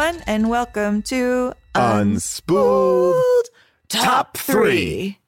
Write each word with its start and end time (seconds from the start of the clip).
everyone, 0.00 0.22
and 0.26 0.48
welcome 0.48 1.02
to 1.02 1.52
Unspooled 1.74 3.42
Top 3.88 4.34
Three. 4.34 5.18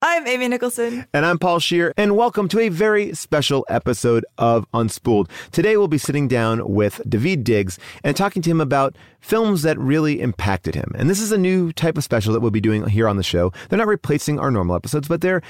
I'm 0.00 0.26
Amy 0.26 0.48
Nicholson. 0.48 1.06
And 1.12 1.26
I'm 1.26 1.38
Paul 1.38 1.58
Scheer, 1.58 1.92
and 1.98 2.16
welcome 2.16 2.48
to 2.48 2.58
a 2.60 2.70
very 2.70 3.14
special 3.14 3.66
episode 3.68 4.24
of 4.38 4.70
Unspooled. 4.72 5.28
Today 5.52 5.76
we'll 5.76 5.88
be 5.88 5.98
sitting 5.98 6.26
down 6.26 6.66
with 6.72 7.02
Daveed 7.06 7.44
Diggs 7.44 7.78
and 8.02 8.16
talking 8.16 8.40
to 8.40 8.50
him 8.50 8.62
about 8.62 8.96
films 9.20 9.60
that 9.62 9.78
really 9.78 10.22
impacted 10.22 10.74
him. 10.74 10.92
And 10.94 11.10
this 11.10 11.20
is 11.20 11.30
a 11.30 11.38
new 11.38 11.70
type 11.72 11.98
of 11.98 12.04
special 12.04 12.32
that 12.32 12.40
we'll 12.40 12.50
be 12.50 12.62
doing 12.62 12.86
here 12.86 13.06
on 13.06 13.18
the 13.18 13.22
show. 13.22 13.52
They're 13.68 13.78
not 13.78 13.88
replacing 13.88 14.38
our 14.38 14.50
normal 14.50 14.76
episodes, 14.76 15.06
but 15.06 15.20
they're 15.20 15.42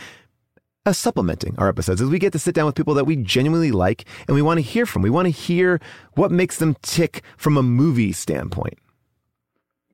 uh, 0.87 0.93
supplementing 0.93 1.55
our 1.59 1.69
episodes 1.69 2.01
as 2.01 2.09
we 2.09 2.19
get 2.19 2.33
to 2.33 2.39
sit 2.39 2.55
down 2.55 2.65
with 2.65 2.75
people 2.75 2.95
that 2.95 3.05
we 3.05 3.17
genuinely 3.17 3.73
like 3.73 4.07
and 4.27 4.35
we 4.35 4.43
want 4.43 4.59
to 4.59 4.63
hear 4.63 4.87
from. 4.87 5.03
We 5.03 5.11
want 5.11 5.27
to 5.27 5.31
hear 5.31 5.81
what 6.15 6.31
makes 6.31 6.59
them 6.59 6.77
tick 6.83 7.23
from 7.37 7.57
a 7.57 7.63
movie 7.63 8.13
standpoint. 8.13 8.79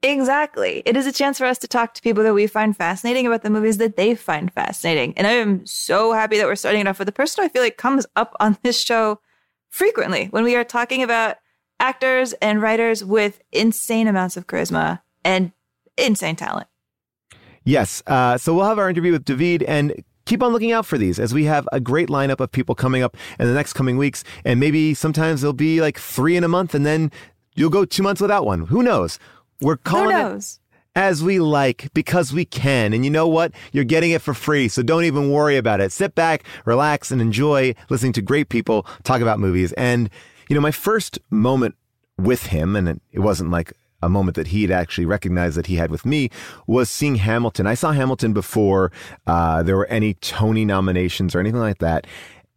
Exactly. 0.05 0.83
It 0.85 0.97
is 0.97 1.07
a 1.07 1.13
chance 1.13 1.39
for 1.39 1.47
us 1.47 1.59
to 1.59 1.69
talk 1.69 1.95
to 1.95 2.03
people 2.03 2.25
that 2.25 2.35
we 2.35 2.49
find 2.49 2.77
fascinating 2.77 3.27
about 3.27 3.43
the 3.43 3.51
movies 3.51 3.79
that 3.79 3.97
they 3.97 4.17
find 4.17 4.53
fascinating. 4.53 5.15
And 5.17 5.27
I 5.27 5.33
am 5.33 5.65
so 5.65 6.13
happy 6.13 6.39
that 6.39 6.47
we're 6.47 6.57
starting 6.57 6.81
it 6.81 6.89
off 6.89 6.99
with 6.99 7.09
a 7.09 7.13
person 7.13 7.45
I 7.45 7.49
feel 7.49 7.63
like 7.63 7.77
comes 7.77 8.05
up 8.17 8.35
on 8.41 8.59
this 8.63 8.83
show 8.83 9.21
frequently 9.69 10.27
when 10.27 10.45
we 10.45 10.57
are 10.57 10.65
talking 10.65 11.03
about 11.03 11.37
actors 11.79 12.33
and 12.35 12.61
writers 12.61 13.05
with 13.05 13.41
insane 13.53 14.09
amounts 14.09 14.37
of 14.37 14.47
charisma 14.49 15.01
and 15.25 15.53
insane 15.97 16.37
talent. 16.37 16.67
Yes. 17.65 18.03
Uh, 18.07 18.37
so 18.39 18.55
we'll 18.55 18.65
have 18.65 18.81
our 18.81 18.91
interview 18.91 19.13
with 19.13 19.25
Daveed 19.25 19.65
and 19.67 20.03
keep 20.25 20.43
on 20.43 20.53
looking 20.53 20.73
out 20.73 20.87
for 20.87 20.99
these 20.99 21.19
as 21.19 21.35
we 21.35 21.45
have 21.45 21.69
a 21.73 21.81
great 21.81 22.09
lineup 22.09 22.41
of 22.41 22.53
people 22.53 22.75
coming 22.75 23.03
up 23.03 23.17
in 23.39 23.47
the 23.47 23.55
next 23.55 23.73
coming 23.73 23.97
weeks. 23.97 24.25
And 24.45 24.61
maybe 24.61 24.95
sometimes 24.95 25.41
there'll 25.41 25.53
be 25.53 25.81
like 25.81 25.99
three 25.99 26.37
in 26.37 26.45
a 26.45 26.49
month 26.49 26.75
and 26.75 26.87
then 26.87 27.11
you'll 27.55 27.71
go 27.71 27.85
two 27.85 28.03
months 28.03 28.21
without 28.21 28.45
one. 28.45 28.67
Who 28.67 28.83
knows? 28.83 29.19
We're 29.61 29.77
calling 29.77 30.17
Who 30.17 30.37
it 30.37 30.59
as 30.95 31.23
we 31.23 31.39
like 31.39 31.93
because 31.95 32.33
we 32.33 32.45
can. 32.45 32.93
And 32.93 33.05
you 33.05 33.11
know 33.11 33.29
what? 33.29 33.53
You're 33.73 33.85
getting 33.85 34.11
it 34.11 34.23
for 34.23 34.35
free. 34.35 34.69
So 34.69 34.83
don't 34.83 35.05
even 35.05 35.31
worry 35.31 35.57
about 35.57 35.81
it. 35.81 35.93
Sit 35.93 36.15
back, 36.15 36.45
relax, 36.65 37.11
and 37.11 37.21
enjoy 37.21 37.75
listening 37.89 38.13
to 38.15 38.23
great 38.23 38.49
people 38.49 38.87
talk 39.05 39.21
about 39.21 39.39
movies. 39.39 39.73
And, 39.73 40.11
you 40.49 40.55
know, 40.55 40.61
my 40.61 40.71
first 40.71 41.19
moment 41.31 41.77
with 42.19 42.47
him, 42.47 42.77
and 42.77 43.01
it 43.11 43.21
wasn't 43.21 43.51
like 43.51 43.73
a 44.03 44.09
moment 44.09 44.37
that 44.37 44.49
he'd 44.49 44.71
actually 44.71 45.07
recognized 45.07 45.57
that 45.57 45.67
he 45.67 45.77
had 45.77 45.91
with 45.91 46.05
me 46.05 46.31
was 46.67 46.91
seeing 46.91 47.17
Hamilton. 47.17 47.67
I 47.67 47.75
saw 47.75 47.93
Hamilton 47.93 48.33
before 48.33 48.93
uh, 49.27 49.63
there 49.63 49.77
were 49.77 49.87
any 49.87 50.15
Tony 50.15 50.65
nominations 50.65 51.35
or 51.35 51.41
anything 51.41 51.61
like 51.61 51.79
that. 51.79 52.07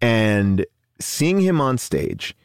And 0.01 0.65
seeing 0.99 1.39
him 1.39 1.61
on 1.61 1.77
stage, 1.77 2.35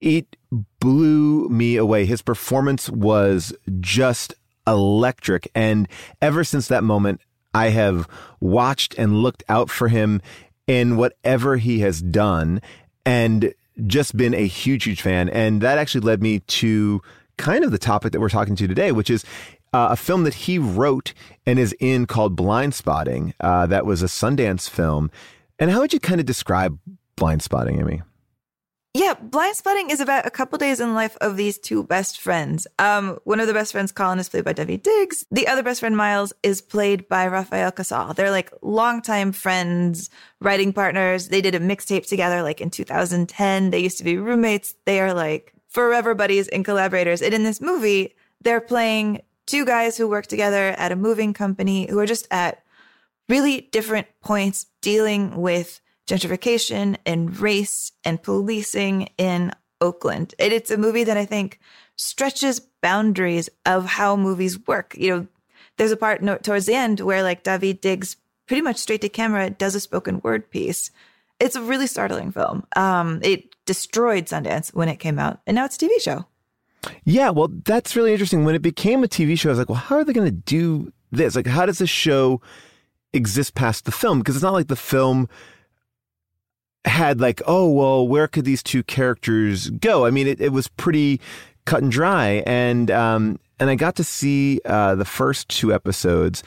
it 0.00 0.36
blew 0.80 1.48
me 1.48 1.76
away. 1.76 2.06
His 2.06 2.22
performance 2.22 2.88
was 2.88 3.52
just 3.80 4.34
electric. 4.66 5.50
And 5.54 5.88
ever 6.22 6.44
since 6.44 6.68
that 6.68 6.84
moment, 6.84 7.20
I 7.54 7.70
have 7.70 8.08
watched 8.40 8.94
and 8.98 9.22
looked 9.22 9.42
out 9.48 9.70
for 9.70 9.88
him 9.88 10.20
in 10.66 10.96
whatever 10.96 11.56
he 11.56 11.80
has 11.80 12.00
done 12.00 12.60
and 13.04 13.54
just 13.86 14.16
been 14.16 14.34
a 14.34 14.46
huge, 14.46 14.84
huge 14.84 15.00
fan. 15.00 15.28
And 15.28 15.60
that 15.62 15.78
actually 15.78 16.02
led 16.02 16.22
me 16.22 16.40
to 16.40 17.00
kind 17.38 17.64
of 17.64 17.70
the 17.70 17.78
topic 17.78 18.12
that 18.12 18.20
we're 18.20 18.28
talking 18.28 18.56
to 18.56 18.68
today, 18.68 18.92
which 18.92 19.08
is 19.08 19.24
uh, 19.72 19.88
a 19.90 19.96
film 19.96 20.24
that 20.24 20.34
he 20.34 20.58
wrote 20.58 21.14
and 21.46 21.58
is 21.58 21.74
in 21.80 22.06
called 22.06 22.36
Blindspotting. 22.36 23.32
Uh, 23.40 23.66
that 23.66 23.86
was 23.86 24.02
a 24.02 24.06
Sundance 24.06 24.68
film. 24.68 25.10
And 25.58 25.70
how 25.70 25.80
would 25.80 25.92
you 25.92 26.00
kind 26.00 26.20
of 26.20 26.26
describe 26.26 26.78
Blindspotting, 27.16 27.80
Amy? 27.80 28.02
Yeah, 28.94 29.14
Blindspotting 29.14 29.90
is 29.90 30.00
about 30.00 30.26
a 30.26 30.30
couple 30.30 30.58
days 30.58 30.80
in 30.80 30.88
the 30.88 30.94
life 30.94 31.16
of 31.20 31.36
these 31.36 31.58
two 31.58 31.84
best 31.84 32.20
friends. 32.20 32.66
Um, 32.78 33.18
one 33.24 33.38
of 33.38 33.46
the 33.46 33.52
best 33.52 33.72
friends, 33.72 33.92
Colin, 33.92 34.18
is 34.18 34.28
played 34.28 34.44
by 34.44 34.54
Daveed 34.54 34.82
Diggs. 34.82 35.26
The 35.30 35.46
other 35.46 35.62
best 35.62 35.80
friend, 35.80 35.96
Miles, 35.96 36.32
is 36.42 36.62
played 36.62 37.06
by 37.08 37.26
Rafael 37.28 37.70
Casal. 37.70 38.14
They're 38.14 38.30
like 38.30 38.50
longtime 38.62 39.32
friends, 39.32 40.08
writing 40.40 40.72
partners. 40.72 41.28
They 41.28 41.42
did 41.42 41.54
a 41.54 41.60
mixtape 41.60 42.08
together 42.08 42.42
like 42.42 42.60
in 42.60 42.70
2010. 42.70 43.70
They 43.70 43.78
used 43.78 43.98
to 43.98 44.04
be 44.04 44.16
roommates. 44.16 44.74
They 44.86 45.00
are 45.00 45.12
like 45.12 45.52
forever 45.68 46.14
buddies 46.14 46.48
and 46.48 46.64
collaborators. 46.64 47.22
And 47.22 47.34
in 47.34 47.44
this 47.44 47.60
movie, 47.60 48.14
they're 48.40 48.60
playing 48.60 49.22
two 49.46 49.64
guys 49.64 49.96
who 49.96 50.08
work 50.08 50.26
together 50.26 50.70
at 50.70 50.92
a 50.92 50.96
moving 50.96 51.32
company 51.32 51.88
who 51.88 51.98
are 51.98 52.06
just 52.06 52.26
at 52.30 52.62
really 53.28 53.62
different 53.72 54.06
points 54.20 54.66
dealing 54.80 55.36
with 55.36 55.80
gentrification 56.06 56.96
and 57.04 57.38
race 57.38 57.92
and 58.04 58.22
policing 58.22 59.08
in 59.18 59.52
Oakland. 59.80 60.34
And 60.38 60.52
it's 60.52 60.70
a 60.70 60.76
movie 60.76 61.04
that 61.04 61.16
I 61.16 61.24
think 61.24 61.60
stretches 61.96 62.60
boundaries 62.60 63.48
of 63.66 63.84
how 63.84 64.16
movies 64.16 64.66
work. 64.66 64.94
You 64.96 65.10
know, 65.10 65.26
there's 65.76 65.92
a 65.92 65.96
part 65.96 66.22
towards 66.42 66.66
the 66.66 66.74
end 66.74 67.00
where 67.00 67.22
like 67.22 67.44
Daveed 67.44 67.80
Diggs 67.80 68.16
pretty 68.46 68.62
much 68.62 68.78
straight 68.78 69.02
to 69.02 69.08
camera 69.08 69.50
does 69.50 69.74
a 69.74 69.80
spoken 69.80 70.20
word 70.22 70.50
piece. 70.50 70.90
It's 71.40 71.56
a 71.56 71.62
really 71.62 71.86
startling 71.86 72.32
film. 72.32 72.66
Um, 72.76 73.20
it 73.22 73.54
destroyed 73.64 74.26
Sundance 74.26 74.74
when 74.74 74.88
it 74.88 74.96
came 74.96 75.18
out, 75.18 75.40
and 75.46 75.54
now 75.54 75.64
it's 75.64 75.76
a 75.76 75.86
TV 75.86 76.00
show. 76.00 76.26
Yeah, 77.04 77.30
well, 77.30 77.48
that's 77.64 77.96
really 77.96 78.12
interesting. 78.12 78.44
When 78.44 78.54
it 78.54 78.62
became 78.62 79.04
a 79.04 79.08
TV 79.08 79.38
show, 79.38 79.50
I 79.50 79.52
was 79.52 79.58
like, 79.58 79.68
well, 79.68 79.78
how 79.78 79.96
are 79.96 80.04
they 80.04 80.12
going 80.12 80.26
to 80.26 80.32
do 80.32 80.92
this? 81.10 81.36
Like, 81.36 81.46
how 81.46 81.66
does 81.66 81.78
the 81.78 81.86
show 81.86 82.40
exist 83.12 83.54
past 83.54 83.84
the 83.84 83.92
film? 83.92 84.18
Because 84.18 84.36
it's 84.36 84.42
not 84.42 84.52
like 84.52 84.68
the 84.68 84.76
film 84.76 85.28
had 86.84 87.20
like, 87.20 87.42
oh, 87.46 87.70
well, 87.70 88.06
where 88.06 88.28
could 88.28 88.44
these 88.44 88.62
two 88.62 88.82
characters 88.82 89.70
go? 89.70 90.06
I 90.06 90.10
mean, 90.10 90.26
it, 90.26 90.40
it 90.40 90.52
was 90.52 90.68
pretty 90.68 91.20
cut 91.64 91.82
and 91.82 91.92
dry. 91.92 92.42
And, 92.46 92.90
um, 92.90 93.38
and 93.60 93.68
I 93.68 93.74
got 93.74 93.96
to 93.96 94.04
see 94.04 94.60
uh, 94.64 94.94
the 94.94 95.04
first 95.04 95.48
two 95.48 95.72
episodes. 95.72 96.42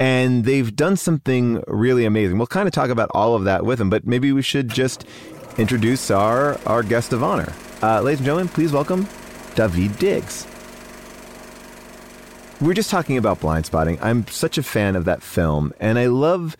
And 0.00 0.44
they've 0.44 0.74
done 0.74 0.96
something 0.96 1.62
really 1.68 2.06
amazing. 2.06 2.38
We'll 2.38 2.46
kind 2.46 2.66
of 2.66 2.72
talk 2.72 2.88
about 2.88 3.10
all 3.14 3.34
of 3.34 3.44
that 3.44 3.66
with 3.66 3.78
them, 3.78 3.90
but 3.90 4.06
maybe 4.06 4.32
we 4.32 4.40
should 4.40 4.70
just 4.70 5.04
introduce 5.58 6.10
our, 6.10 6.58
our 6.66 6.82
guest 6.82 7.12
of 7.12 7.22
honor. 7.22 7.52
Uh, 7.82 8.00
ladies 8.00 8.20
and 8.20 8.24
gentlemen, 8.24 8.48
please 8.48 8.72
welcome 8.72 9.04
Daveed 9.54 9.98
Diggs. 9.98 10.46
We're 12.62 12.74
just 12.74 12.90
talking 12.90 13.18
about 13.18 13.40
Blindspotting. 13.40 13.98
I'm 14.02 14.26
such 14.26 14.58
a 14.58 14.62
fan 14.62 14.96
of 14.96 15.04
that 15.04 15.22
film, 15.22 15.72
and 15.78 15.98
I 15.98 16.06
love 16.06 16.56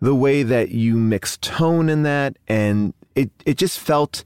the 0.00 0.14
way 0.14 0.42
that 0.42 0.70
you 0.70 0.96
mix 0.96 1.38
tone 1.38 1.88
in 1.88 2.02
that, 2.02 2.36
and 2.46 2.94
it 3.14 3.30
it 3.44 3.56
just 3.58 3.78
felt 3.78 4.24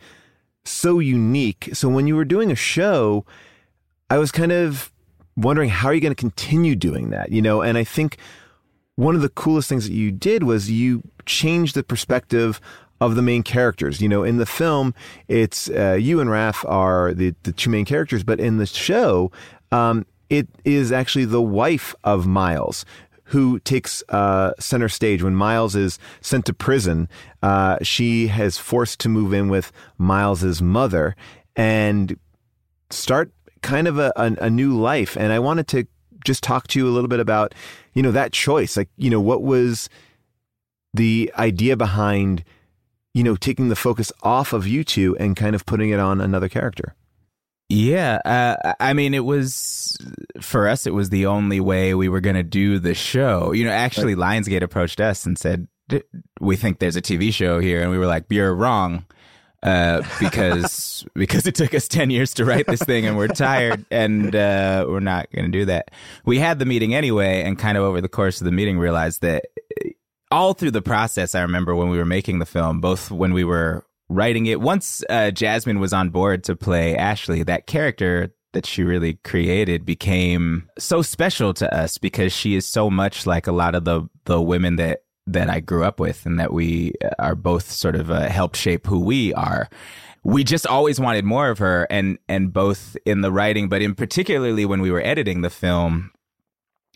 so 0.65 0.99
unique. 0.99 1.71
So 1.73 1.89
when 1.89 2.07
you 2.07 2.17
were 2.17 2.25
doing 2.25 2.51
a 2.51 2.57
show, 2.57 3.25
I 4.09 4.19
was 4.19 4.31
kind 4.33 4.53
of 4.53 4.93
wondering 5.37 5.69
how 5.69 5.89
are 5.89 5.95
you 5.95 6.01
going 6.01 6.15
to 6.15 6.21
continue 6.21 6.75
doing 6.75 7.11
that, 7.11 7.31
you 7.31 7.43
know? 7.43 7.63
And 7.63 7.77
I 7.77 7.85
think 7.85 8.19
one 8.97 9.15
of 9.15 9.23
the 9.23 9.29
coolest 9.29 9.69
things 9.69 9.87
that 9.87 9.95
you 9.95 10.11
did 10.11 10.43
was 10.43 10.71
you 10.71 11.03
changed 11.27 11.75
the 11.75 11.83
perspective 11.83 12.61
of 13.01 13.15
the 13.15 13.23
main 13.23 13.43
characters. 13.43 14.01
You 14.01 14.09
know, 14.09 14.25
in 14.25 14.39
the 14.39 14.47
film, 14.47 14.95
it's 15.29 15.71
uh, 15.71 15.99
you 16.01 16.21
and 16.21 16.31
Raph 16.31 16.69
are 16.69 17.15
the 17.15 17.35
the 17.45 17.53
two 17.53 17.71
main 17.71 17.85
characters, 17.85 18.25
but 18.25 18.41
in 18.41 18.57
the 18.57 18.67
show, 18.67 19.31
um, 19.71 20.07
it 20.31 20.49
is 20.65 20.93
actually 20.93 21.27
the 21.27 21.43
wife 21.43 21.95
of 22.05 22.27
Miles 22.27 22.85
who 23.31 23.59
takes 23.61 24.05
uh, 24.09 24.53
center 24.59 24.89
stage 24.89 25.23
when 25.23 25.35
Miles 25.35 25.75
is 25.75 25.99
sent 26.21 26.47
to 26.47 26.55
prison. 26.55 27.09
Uh, 27.43 27.77
she 27.83 28.29
has 28.29 28.57
forced 28.57 29.01
to 29.01 29.09
move 29.09 29.33
in 29.33 29.49
with 29.49 29.73
Miles's 29.99 30.63
mother 30.63 31.17
and 31.57 32.17
start 32.91 33.33
kind 33.63 33.89
of 33.89 33.99
a, 33.99 34.13
a, 34.15 34.37
a, 34.43 34.51
new 34.51 34.79
life. 34.79 35.17
And 35.17 35.33
I 35.33 35.41
wanted 35.41 35.67
to 35.69 35.89
just 36.27 36.43
talk 36.43 36.67
to 36.69 36.79
you 36.79 36.87
a 36.87 36.91
little 36.91 37.09
bit 37.09 37.21
about, 37.21 37.55
you 37.95 38.03
know, 38.03 38.13
that 38.13 38.33
choice. 38.33 38.77
Like, 38.77 38.91
you 38.97 39.09
know, 39.09 39.21
what 39.21 39.43
was 39.43 39.89
the 40.93 41.33
idea 41.39 41.77
behind, 41.77 42.45
you 43.15 43.23
know, 43.23 43.37
taking 43.37 43.69
the 43.69 43.77
focus 43.77 44.13
off 44.23 44.53
of 44.53 44.67
you 44.67 44.85
two 44.85 45.17
and 45.17 45.37
kind 45.37 45.55
of 45.55 45.65
putting 45.65 45.91
it 45.91 46.01
on 46.01 46.21
another 46.21 46.49
character? 46.49 46.95
Yeah, 47.69 48.19
uh, 48.25 48.75
I 48.79 48.93
mean, 48.93 49.13
it 49.13 49.25
was 49.25 49.97
for 50.41 50.69
us. 50.69 50.87
It 50.87 50.95
was 50.95 51.11
the 51.11 51.27
only 51.27 51.59
way 51.59 51.95
we 51.95 52.09
were 52.09 52.21
going 52.21 52.37
to 52.37 52.45
do 52.45 52.79
the 52.79 52.95
show. 52.95 53.53
You 53.53 53.65
know, 53.65 53.73
actually, 53.73 54.15
Lionsgate 54.15 54.63
approached 54.63 55.01
us 55.01 55.27
and 55.27 55.37
said, 55.37 55.67
"We 56.41 56.55
think 56.55 56.79
there's 56.79 56.95
a 56.95 57.03
TV 57.03 57.33
show 57.33 57.59
here," 57.59 57.83
and 57.83 57.91
we 57.91 57.99
were 57.99 58.07
like, 58.07 58.27
"You're 58.31 58.55
wrong." 58.55 59.05
Uh, 59.67 60.01
because 60.21 61.05
because 61.15 61.45
it 61.47 61.57
took 61.57 61.75
us 61.75 61.89
10 61.89 62.11
years 62.11 62.33
to 62.35 62.45
write 62.45 62.67
this 62.69 62.81
thing 62.83 63.05
and 63.05 63.17
we're 63.17 63.27
tired 63.27 63.85
and 63.91 64.35
uh, 64.37 64.85
we're 64.87 65.01
not 65.01 65.31
going 65.33 65.45
to 65.45 65.51
do 65.51 65.65
that. 65.65 65.91
We 66.25 66.39
had 66.39 66.61
the 66.61 66.65
meeting 66.65 66.95
anyway 66.95 67.43
and 67.43 67.59
kind 67.59 67.77
of 67.77 67.83
over 67.83 68.01
the 68.01 68.09
course 68.09 68.41
of 68.41 68.45
the 68.45 68.53
meeting 68.53 68.79
realized 68.79 69.23
that 69.23 69.47
all 70.31 70.55
through 70.55 70.71
the 70.71 70.83
process, 70.83 71.35
I 71.35 71.43
remember 71.43 71.75
when 71.75 71.89
we 71.89 71.99
were 71.99 72.05
making 72.05 72.39
the 72.39 72.47
film, 72.47 72.81
both 72.81 73.11
when 73.11 73.33
we 73.33 73.43
were 73.43 73.85
writing 74.09 74.47
it. 74.47 74.61
Once 74.61 75.03
uh, 75.11 75.31
Jasmine 75.33 75.81
was 75.81 75.93
on 75.93 76.11
board 76.11 76.45
to 76.45 76.55
play 76.55 76.97
Ashley, 76.97 77.43
that 77.43 77.67
character 77.67 78.33
that 78.53 78.67
she 78.67 78.83
really 78.85 79.15
created 79.25 79.85
became 79.85 80.69
so 80.79 81.03
special 81.03 81.53
to 81.55 81.75
us 81.75 81.99
because 81.99 82.33
she 82.33 82.55
is 82.55 82.67
so 82.67 82.89
much 82.89 83.27
like 83.27 83.47
a 83.47 83.53
lot 83.53 83.75
of 83.75 83.85
the 83.85 84.09
the 84.25 84.41
women 84.41 84.77
that 84.77 85.01
that 85.27 85.51
I 85.51 85.61
grew 85.61 85.85
up 85.85 85.99
with 85.99 86.25
and 86.27 86.39
that 86.39 86.53
we 86.53 86.93
are 87.19 87.35
both 87.35 87.71
sort 87.71 87.97
of 87.97 88.11
uh, 88.11 88.29
helped 88.29 88.57
shape 88.57 88.87
who 88.87 89.01
we 89.01 89.35
are. 89.35 89.69
We 90.23 90.45
just 90.45 90.67
always 90.67 90.99
wanted 90.99 91.25
more 91.25 91.51
of 91.51 91.59
her 91.59 91.87
and 91.91 92.19
and 92.29 92.53
both 92.53 92.97
in 93.07 93.21
the 93.21 93.31
writing 93.31 93.69
but 93.69 93.83
in 93.83 93.95
particularly 93.95 94.65
when 94.65 94.81
we 94.81 94.91
were 94.91 95.01
editing 95.01 95.43
the 95.43 95.51
film 95.51 96.11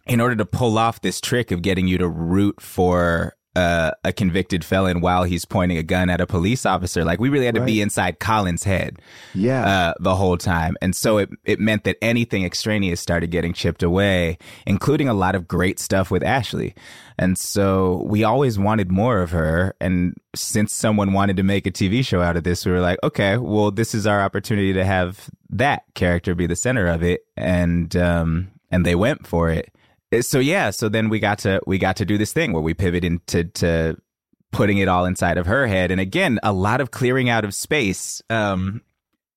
in 0.07 0.21
order 0.21 0.35
to 0.35 0.45
pull 0.45 0.79
off 0.79 1.01
this 1.01 1.21
trick 1.21 1.53
of 1.53 1.63
getting 1.63 1.87
you 1.87 1.99
to 1.99 2.09
root 2.09 2.61
for 2.61 3.37
uh, 3.57 3.91
a 4.05 4.13
convicted 4.13 4.65
felon 4.65 5.01
while 5.01 5.25
he's 5.25 5.45
pointing 5.45 5.77
a 5.77 5.83
gun 5.83 6.09
at 6.09 6.21
a 6.21 6.27
police 6.27 6.65
officer. 6.65 7.05
Like 7.05 7.19
we 7.19 7.29
really 7.29 7.47
had 7.47 7.57
to 7.57 7.61
right. 7.61 7.67
be 7.67 7.81
inside 7.81 8.21
Colin's 8.21 8.63
head, 8.63 9.01
yeah, 9.35 9.67
uh, 9.67 9.95
the 9.99 10.15
whole 10.15 10.37
time. 10.37 10.77
And 10.81 10.95
so 10.95 11.19
it 11.19 11.31
it 11.45 11.59
meant 11.59 11.85
that 11.85 11.97
anything 12.01 12.45
extraneous 12.45 13.01
started 13.01 13.31
getting 13.31 13.53
chipped 13.53 13.83
away, 13.83 14.39
including 14.67 15.09
a 15.09 15.15
lot 15.15 15.35
of 15.35 15.49
great 15.49 15.79
stuff 15.81 16.11
with 16.11 16.23
Ashley. 16.23 16.75
And 17.19 17.37
so 17.37 18.05
we 18.07 18.25
always 18.25 18.59
wanted 18.59 18.91
more 18.91 19.21
of 19.21 19.31
her. 19.33 19.75
And 19.81 20.17
since 20.35 20.73
someone 20.73 21.13
wanted 21.13 21.37
to 21.37 21.43
make 21.43 21.67
a 21.67 21.71
TV 21.71 22.05
show 22.05 22.23
out 22.23 22.37
of 22.37 22.45
this, 22.45 22.65
we 22.65 22.73
were 22.73 22.81
like, 22.81 22.99
okay, 23.03 23.37
well, 23.37 23.71
this 23.71 23.95
is 23.95 24.07
our 24.07 24.23
opportunity 24.23 24.73
to 24.73 24.85
have 24.85 25.29
that 25.51 25.83
character 25.95 26.35
be 26.35 26.47
the 26.47 26.57
center 26.57 26.87
of 26.87 27.03
it. 27.03 27.27
And 27.37 27.95
um, 27.97 28.53
and 28.71 28.87
they 28.87 28.95
went 28.95 29.27
for 29.27 29.51
it 29.51 29.75
so 30.21 30.39
yeah, 30.39 30.71
so 30.71 30.89
then 30.89 31.09
we 31.09 31.21
got 31.21 31.39
to 31.41 31.61
we 31.67 31.79
got 31.79 31.97
to 31.97 32.05
do 32.05 32.19
this 32.19 32.33
thing 32.33 32.53
where 32.53 32.63
we 32.63 32.75
pivot 32.75 33.05
into 33.05 33.45
to 33.45 33.97
putting 34.53 34.79
it 34.79 34.89
all 34.89 35.05
inside 35.05 35.39
of 35.39 35.47
her 35.47 35.67
head, 35.67 35.91
and 35.91 36.01
again, 36.01 36.41
a 36.43 36.53
lot 36.53 36.81
of 36.81 36.91
clearing 36.91 37.29
out 37.29 37.45
of 37.45 37.55
space. 37.55 38.21
Um, 38.29 38.83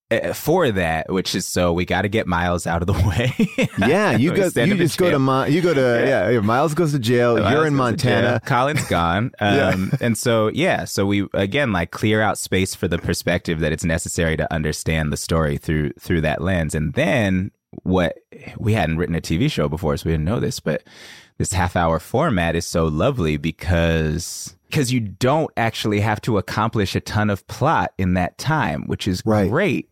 eh, 0.10 0.34
for 0.34 0.72
that, 0.72 1.12
which 1.14 1.36
is 1.36 1.48
so 1.48 1.74
we 1.74 1.86
got 1.86 2.02
to 2.02 2.10
get 2.10 2.26
Miles 2.26 2.66
out 2.66 2.82
of 2.82 2.88
the 2.88 2.94
way. 3.08 3.70
yeah, 3.88 4.18
you 4.18 4.30
go. 4.36 4.50
You 4.64 4.76
just 4.76 4.98
go 4.98 5.12
to 5.12 5.52
you 5.52 5.62
go 5.62 5.76
to 5.76 5.80
yeah. 6.08 6.30
yeah. 6.30 6.40
Miles 6.40 6.74
goes 6.74 6.92
to 6.94 7.00
jail. 7.00 7.38
Miles 7.38 7.52
You're 7.52 7.68
in 7.68 7.76
Montana. 7.76 8.42
Colin's 8.44 8.86
gone. 8.88 9.32
Um, 9.40 9.92
yeah. 9.92 9.98
and 10.02 10.18
so 10.18 10.48
yeah, 10.48 10.86
so 10.86 11.06
we 11.06 11.28
again 11.36 11.72
like 11.72 11.92
clear 11.92 12.20
out 12.20 12.40
space 12.40 12.74
for 12.74 12.88
the 12.88 12.98
perspective 12.98 13.60
that 13.60 13.72
it's 13.72 13.86
necessary 13.86 14.38
to 14.38 14.52
understand 14.52 15.14
the 15.14 15.18
story 15.18 15.58
through 15.58 15.92
through 16.00 16.22
that 16.22 16.42
lens, 16.42 16.74
and 16.74 16.94
then 16.94 17.52
what 17.84 18.18
we 18.58 18.74
hadn't 18.74 18.98
written 18.98 19.16
a 19.16 19.22
TV 19.22 19.50
show 19.52 19.68
before, 19.68 19.98
so 19.98 20.06
we 20.06 20.14
didn't 20.14 20.26
know 20.26 20.40
this, 20.40 20.60
but 20.60 20.84
this 21.38 21.54
half 21.54 21.76
hour 21.76 22.00
format 22.00 22.56
is 22.56 22.66
so 22.66 22.86
lovely 22.86 23.38
because 23.38 24.56
because 24.70 24.92
you 24.92 25.00
don't 25.00 25.52
actually 25.56 26.00
have 26.00 26.20
to 26.22 26.38
accomplish 26.38 26.96
a 26.96 27.00
ton 27.00 27.30
of 27.30 27.46
plot 27.48 27.94
in 27.98 28.16
that 28.16 28.38
time, 28.38 28.88
which 28.88 29.08
is 29.08 29.22
right. 29.26 29.50
great. 29.50 29.90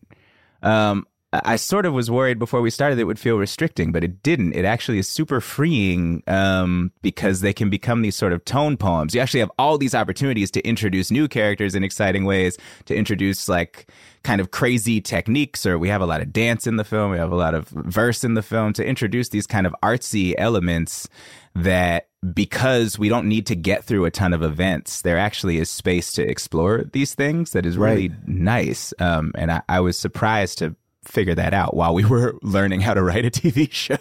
Um, 0.62 1.06
I 1.32 1.56
sort 1.56 1.86
of 1.86 1.94
was 1.94 2.10
worried 2.10 2.38
before 2.38 2.60
we 2.60 2.68
started 2.68 2.98
it 2.98 3.04
would 3.04 3.18
feel 3.18 3.38
restricting, 3.38 3.90
but 3.90 4.04
it 4.04 4.22
didn't. 4.22 4.52
It 4.52 4.66
actually 4.66 4.98
is 4.98 5.08
super 5.08 5.40
freeing 5.40 6.22
um, 6.26 6.92
because 7.00 7.40
they 7.40 7.54
can 7.54 7.70
become 7.70 8.02
these 8.02 8.16
sort 8.16 8.34
of 8.34 8.44
tone 8.44 8.76
poems. 8.76 9.14
You 9.14 9.20
actually 9.22 9.40
have 9.40 9.50
all 9.58 9.78
these 9.78 9.94
opportunities 9.94 10.50
to 10.50 10.60
introduce 10.60 11.10
new 11.10 11.28
characters 11.28 11.74
in 11.74 11.84
exciting 11.84 12.26
ways, 12.26 12.58
to 12.84 12.94
introduce 12.94 13.48
like 13.48 13.90
kind 14.24 14.42
of 14.42 14.50
crazy 14.50 15.00
techniques, 15.00 15.64
or 15.64 15.78
we 15.78 15.88
have 15.88 16.02
a 16.02 16.06
lot 16.06 16.20
of 16.20 16.34
dance 16.34 16.66
in 16.66 16.76
the 16.76 16.84
film, 16.84 17.10
we 17.10 17.18
have 17.18 17.32
a 17.32 17.36
lot 17.36 17.54
of 17.54 17.66
verse 17.68 18.24
in 18.24 18.34
the 18.34 18.42
film, 18.42 18.74
to 18.74 18.84
introduce 18.84 19.30
these 19.30 19.46
kind 19.46 19.66
of 19.66 19.74
artsy 19.82 20.34
elements 20.36 21.08
that 21.54 22.08
because 22.34 22.98
we 22.98 23.08
don't 23.08 23.26
need 23.26 23.46
to 23.46 23.56
get 23.56 23.84
through 23.84 24.04
a 24.04 24.10
ton 24.10 24.32
of 24.32 24.42
events, 24.42 25.02
there 25.02 25.18
actually 25.18 25.58
is 25.58 25.68
space 25.68 26.12
to 26.12 26.22
explore 26.22 26.84
these 26.92 27.14
things 27.14 27.50
that 27.50 27.66
is 27.66 27.76
really 27.76 28.10
right. 28.10 28.28
nice. 28.28 28.94
Um, 28.98 29.32
and 29.34 29.50
I, 29.50 29.62
I 29.68 29.80
was 29.80 29.98
surprised 29.98 30.58
to 30.58 30.76
figure 31.04 31.34
that 31.34 31.54
out 31.54 31.74
while 31.74 31.94
we 31.94 32.04
were 32.12 32.36
learning 32.42 32.80
how 32.80 32.94
to 32.94 33.02
write 33.02 33.24
a 33.24 33.30
TV 33.30 33.70
show 33.70 33.98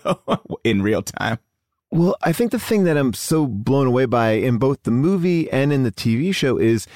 in 0.63 0.81
real 0.81 1.01
time. 1.01 1.39
Well, 1.93 2.15
I 2.21 2.31
think 2.31 2.51
the 2.51 2.59
thing 2.59 2.85
that 2.85 2.97
I'm 2.97 3.13
so 3.13 3.45
blown 3.45 3.85
away 3.85 4.05
by 4.05 4.31
in 4.31 4.57
both 4.57 4.83
the 4.83 4.91
movie 4.91 5.51
and 5.51 5.73
in 5.73 5.83
the 5.83 5.91
TV 5.91 6.33
show 6.33 6.57
is 6.57 6.87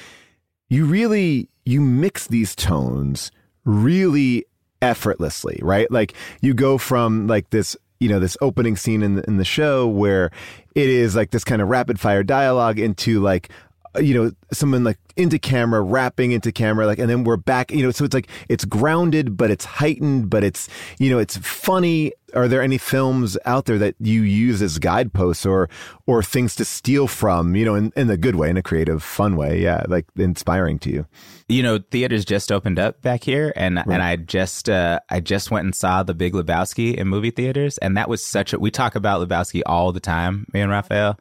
you 0.70 0.86
really 0.86 1.50
you 1.66 1.82
mix 1.82 2.26
these 2.26 2.54
tones 2.54 3.30
really 3.64 4.46
effortlessly, 4.80 5.58
right? 5.62 5.90
Like 5.90 6.14
you 6.40 6.54
go 6.54 6.78
from 6.78 7.26
like 7.26 7.50
this 7.50 7.76
you 8.00 8.08
know 8.08 8.20
this 8.20 8.36
opening 8.40 8.76
scene 8.76 9.02
in 9.02 9.16
the, 9.16 9.24
in 9.24 9.36
the 9.36 9.44
show 9.44 9.86
where 9.86 10.30
it 10.74 10.88
is 10.88 11.16
like 11.16 11.30
this 11.30 11.44
kind 11.44 11.62
of 11.62 11.68
rapid 11.68 11.98
fire 11.98 12.22
dialogue 12.22 12.78
into 12.78 13.20
like 13.20 13.50
you 13.98 14.14
know 14.14 14.30
someone 14.52 14.84
like 14.84 14.98
into 15.16 15.38
camera 15.38 15.80
rapping 15.80 16.32
into 16.32 16.52
camera 16.52 16.86
like 16.86 16.98
and 16.98 17.08
then 17.08 17.24
we're 17.24 17.36
back 17.36 17.70
you 17.70 17.82
know 17.82 17.90
so 17.90 18.04
it's 18.04 18.14
like 18.14 18.28
it's 18.48 18.64
grounded 18.64 19.36
but 19.36 19.50
it's 19.50 19.64
heightened 19.64 20.28
but 20.28 20.44
it's 20.44 20.68
you 20.98 21.10
know 21.10 21.18
it's 21.18 21.36
funny. 21.38 22.12
Are 22.34 22.48
there 22.48 22.60
any 22.60 22.76
films 22.76 23.38
out 23.46 23.64
there 23.64 23.78
that 23.78 23.94
you 23.98 24.22
use 24.22 24.60
as 24.60 24.78
guideposts 24.78 25.46
or 25.46 25.70
or 26.06 26.22
things 26.22 26.54
to 26.56 26.64
steal 26.64 27.06
from 27.06 27.56
you 27.56 27.64
know 27.64 27.74
in, 27.74 27.92
in 27.96 28.10
a 28.10 28.16
good 28.16 28.34
way 28.34 28.50
in 28.50 28.56
a 28.56 28.62
creative 28.62 29.02
fun 29.02 29.36
way 29.36 29.62
yeah 29.62 29.84
like 29.88 30.06
inspiring 30.16 30.78
to 30.80 30.90
you? 30.90 31.06
You 31.48 31.62
know 31.62 31.78
theaters 31.78 32.24
just 32.24 32.52
opened 32.52 32.78
up 32.78 33.00
back 33.00 33.24
here 33.24 33.52
and 33.56 33.76
right. 33.76 33.86
and 33.86 34.02
i 34.02 34.16
just 34.16 34.68
uh 34.68 35.00
i 35.08 35.20
just 35.20 35.50
went 35.50 35.64
and 35.64 35.74
saw 35.74 36.02
the 36.02 36.14
big 36.14 36.34
lebowski 36.34 36.94
in 36.94 37.08
movie 37.08 37.30
theaters 37.30 37.78
and 37.78 37.96
that 37.96 38.08
was 38.08 38.22
such 38.22 38.52
a 38.52 38.58
we 38.58 38.70
talk 38.70 38.96
about 38.96 39.26
lebowski 39.26 39.62
all 39.64 39.92
the 39.92 40.00
time 40.00 40.46
me 40.52 40.60
and 40.60 40.70
rafael 40.70 41.18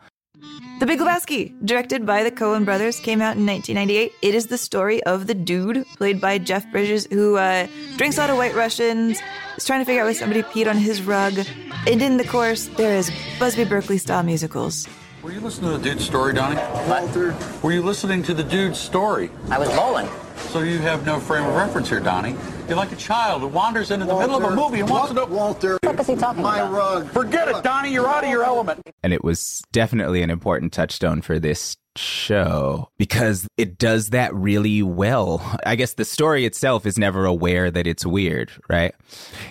the 0.80 0.86
Big 0.86 1.00
Lebowski, 1.00 1.54
directed 1.66 2.06
by 2.06 2.24
the 2.24 2.32
Coen 2.32 2.66
brothers, 2.66 3.00
came 3.00 3.22
out 3.22 3.38
in 3.38 3.46
1998. 3.46 4.12
It 4.22 4.36
is 4.36 4.48
the 4.48 4.58
story 4.58 5.02
of 5.04 5.26
the 5.26 5.34
dude, 5.34 5.86
played 5.98 6.20
by 6.20 6.38
Jeff 6.38 6.70
Bridges, 6.72 7.08
who 7.10 7.38
uh, 7.38 7.68
drinks 7.96 8.18
a 8.18 8.22
lot 8.22 8.30
of 8.30 8.38
White 8.38 8.56
Russians, 8.56 9.20
is 9.58 9.66
trying 9.66 9.80
to 9.80 9.86
figure 9.86 10.02
out 10.02 10.06
why 10.06 10.14
somebody 10.14 10.44
peed 10.44 10.70
on 10.70 10.78
his 10.78 11.02
rug. 11.02 11.40
And 11.88 12.02
in 12.02 12.18
the 12.18 12.26
course, 12.26 12.68
there 12.76 12.98
is 12.98 13.12
Busby 13.40 13.64
Berkeley 13.64 13.98
style 13.98 14.24
musicals. 14.24 14.88
Were 15.24 15.32
you 15.32 15.40
listening 15.40 15.72
to 15.72 15.78
the 15.78 15.84
dude's 15.84 16.06
story, 16.06 16.34
Donnie? 16.34 16.58
Walter. 16.90 17.36
Were 17.64 17.72
you 17.72 17.82
listening 17.82 18.22
to 18.24 18.34
the 18.34 18.44
dude's 18.44 18.80
story? 18.80 19.32
I 19.50 19.58
was 19.58 19.70
bowling. 19.70 20.08
So 20.36 20.60
you 20.60 20.78
have 20.80 21.06
no 21.06 21.20
frame 21.20 21.46
of 21.46 21.56
reference 21.56 21.90
here, 21.90 22.00
Donnie. 22.00 22.36
You're 22.68 22.78
like 22.78 22.92
a 22.92 22.96
child 22.96 23.42
who 23.42 23.48
wanders 23.48 23.92
into 23.92 24.06
the 24.06 24.18
middle 24.18 24.36
of 24.38 24.44
a 24.44 24.56
movie 24.56 24.80
and 24.80 24.90
wants 24.90 25.10
to 25.10 25.14
know. 25.14 25.26
Walter. 25.26 25.78
fuck 25.84 26.00
is 26.00 26.08
he 26.08 26.16
talking 26.16 26.42
My 26.42 26.60
about? 26.60 26.72
rug. 26.74 27.10
Forget 27.12 27.48
it, 27.48 27.64
Donnie. 27.64 27.92
You're 27.92 28.08
out 28.08 28.24
of 28.24 28.30
your 28.30 28.44
element. 28.44 28.82
and 29.04 29.14
it 29.14 29.24
was 29.24 29.62
definitely 29.72 30.22
an 30.24 30.30
important 30.32 30.74
touchstone 30.74 31.22
for 31.22 31.38
this 31.40 31.78
show 31.96 32.90
because 32.98 33.48
it 33.58 33.78
does 33.78 34.10
that 34.10 34.34
really 34.34 34.82
well. 34.82 35.42
I 35.66 35.76
guess 35.76 35.94
the 35.94 36.04
story 36.06 36.46
itself 36.46 36.86
is 36.86 36.98
never 36.98 37.26
aware 37.26 37.70
that 37.72 37.86
it's 37.88 38.06
weird, 38.06 38.52
right? 38.68 38.94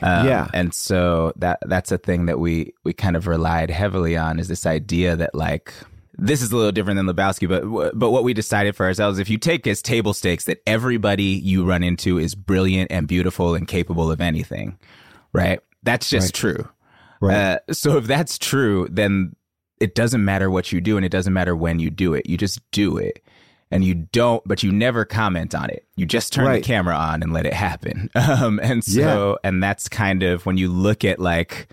Um, 0.03 0.27
Yeah. 0.27 0.49
and 0.53 0.75
so 0.75 1.33
that 1.37 1.59
that's 1.63 1.93
a 1.93 1.99
thing 1.99 2.27
that 2.27 2.39
we 2.41 2.75
we 2.83 2.93
kind 2.93 3.17
of 3.17 3.27
relied 3.27 3.71
heavily 3.71 4.17
on 4.17 4.39
is 4.41 4.49
this 4.49 4.67
idea 4.67 5.17
that 5.17 5.35
like 5.35 5.73
this 6.27 6.43
is 6.43 6.53
a 6.53 6.57
little 6.57 6.73
different 6.73 6.97
than 6.97 7.07
Lebowski, 7.07 7.49
but 7.49 7.99
but 7.99 8.11
what 8.11 8.25
we 8.25 8.35
decided 8.35 8.75
for 8.77 8.87
ourselves, 8.87 9.19
if 9.19 9.29
you 9.29 9.39
take 9.39 9.67
as 9.67 9.83
table 9.83 10.15
stakes 10.15 10.45
that 10.45 10.63
everybody 10.67 11.23
you 11.25 11.65
run 11.65 11.83
into 11.83 12.19
is 12.19 12.35
brilliant 12.35 12.91
and 12.91 13.07
beautiful 13.09 13.55
and 13.55 13.69
capable 13.69 14.11
of 14.11 14.21
anything, 14.21 14.79
right? 15.33 15.61
That's 15.83 16.09
just 16.09 16.35
true. 16.35 16.69
Right. 17.21 17.61
Uh, 17.69 17.73
so 17.73 17.97
if 17.99 18.07
that's 18.07 18.39
true, 18.39 18.89
then 18.91 19.37
it 19.81 19.95
doesn't 19.95 20.25
matter 20.25 20.51
what 20.51 20.73
you 20.73 20.81
do 20.81 20.97
and 20.97 21.05
it 21.05 21.11
doesn't 21.13 21.33
matter 21.33 21.55
when 21.55 21.79
you 21.79 21.91
do 21.91 22.15
it. 22.15 22.27
You 22.29 22.37
just 22.37 22.61
do 22.71 22.97
it. 22.97 23.23
And 23.71 23.83
you 23.85 23.95
don't, 23.95 24.43
but 24.47 24.63
you 24.63 24.71
never 24.71 25.05
comment 25.05 25.53
on 25.55 25.69
it. 25.69 25.85
You 25.97 26.07
just 26.07 26.33
turn 26.33 26.47
Right. 26.47 26.63
the 26.63 26.67
camera 26.67 26.95
on 26.95 27.23
and 27.23 27.33
let 27.33 27.45
it 27.47 27.55
happen. 27.55 28.09
Um, 28.17 28.61
and 28.63 28.85
so, 28.85 29.39
and 29.43 29.63
that's 29.63 29.89
kind 29.89 30.23
of 30.23 30.47
when 30.47 30.57
you 30.59 30.69
look 30.71 31.05
at 31.05 31.19
like 31.19 31.67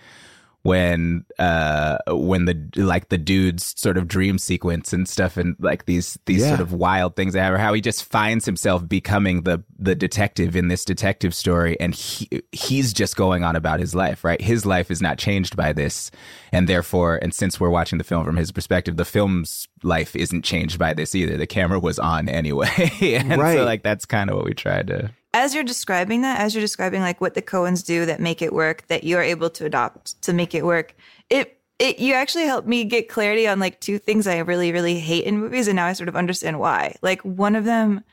when, 0.63 1.25
uh, 1.39 1.97
when 2.07 2.45
the, 2.45 2.69
like 2.75 3.09
the 3.09 3.17
dude's 3.17 3.73
sort 3.79 3.97
of 3.97 4.07
dream 4.07 4.37
sequence 4.37 4.93
and 4.93 5.07
stuff 5.09 5.37
and 5.37 5.55
like 5.59 5.85
these, 5.85 6.19
these 6.25 6.41
Yeah. 6.41 6.49
sort 6.49 6.59
of 6.61 6.71
wild 6.73 7.15
things 7.15 7.33
that 7.33 7.41
happen, 7.41 7.59
how 7.59 7.73
he 7.73 7.81
just 7.81 8.03
finds 8.05 8.45
himself 8.45 8.87
becoming 8.87 9.41
the, 9.43 9.63
the 9.79 9.95
detective 9.95 10.55
in 10.55 10.67
this 10.67 10.85
detective 10.85 11.33
story. 11.33 11.79
And 11.79 11.95
he, 11.95 12.29
he's 12.51 12.93
just 12.93 13.15
going 13.15 13.43
on 13.43 13.55
about 13.55 13.79
his 13.79 13.95
life, 13.95 14.23
right? 14.23 14.39
His 14.39 14.65
life 14.65 14.91
is 14.91 15.01
not 15.01 15.17
changed 15.17 15.55
by 15.55 15.73
this. 15.73 16.11
And 16.51 16.67
therefore, 16.69 17.17
and 17.21 17.33
since 17.33 17.59
we're 17.59 17.69
watching 17.69 17.97
the 17.97 18.03
film 18.03 18.23
from 18.25 18.35
his 18.37 18.51
perspective, 18.51 18.97
the 18.97 19.05
film's 19.05 19.67
life 19.83 20.15
isn't 20.15 20.43
changed 20.43 20.77
by 20.77 20.93
this 20.93 21.15
either. 21.15 21.37
The 21.37 21.47
camera 21.47 21.79
was 21.79 21.97
on 21.97 22.29
anyway. 22.29 22.69
and 23.01 23.41
Right. 23.41 23.57
so 23.57 23.65
like 23.65 23.83
that's 23.83 24.05
kind 24.05 24.29
of 24.29 24.35
what 24.35 24.45
we 24.45 24.53
tried 24.53 24.87
to 24.87 25.11
as 25.33 25.55
you're 25.55 25.63
describing 25.63 26.21
that, 26.21 26.39
as 26.39 26.53
you're 26.53 26.61
describing 26.61 27.01
like 27.01 27.21
what 27.21 27.33
the 27.33 27.41
Coens 27.41 27.85
do 27.85 28.05
that 28.05 28.19
make 28.19 28.41
it 28.41 28.53
work, 28.53 28.87
that 28.87 29.03
you're 29.03 29.21
able 29.21 29.49
to 29.51 29.65
adopt 29.65 30.21
to 30.23 30.33
make 30.33 30.53
it 30.53 30.65
work, 30.65 30.95
it 31.29 31.57
it 31.79 31.99
you 31.99 32.13
actually 32.13 32.45
helped 32.45 32.67
me 32.67 32.83
get 32.83 33.09
clarity 33.09 33.47
on 33.47 33.59
like 33.59 33.79
two 33.79 33.97
things 33.97 34.27
I 34.27 34.39
really 34.39 34.71
really 34.71 34.99
hate 34.99 35.25
in 35.25 35.39
movies, 35.39 35.67
and 35.67 35.75
now 35.75 35.85
I 35.85 35.93
sort 35.93 36.09
of 36.09 36.15
understand 36.15 36.59
why. 36.59 36.95
Like 37.01 37.21
one 37.21 37.55
of 37.55 37.65
them 37.65 38.03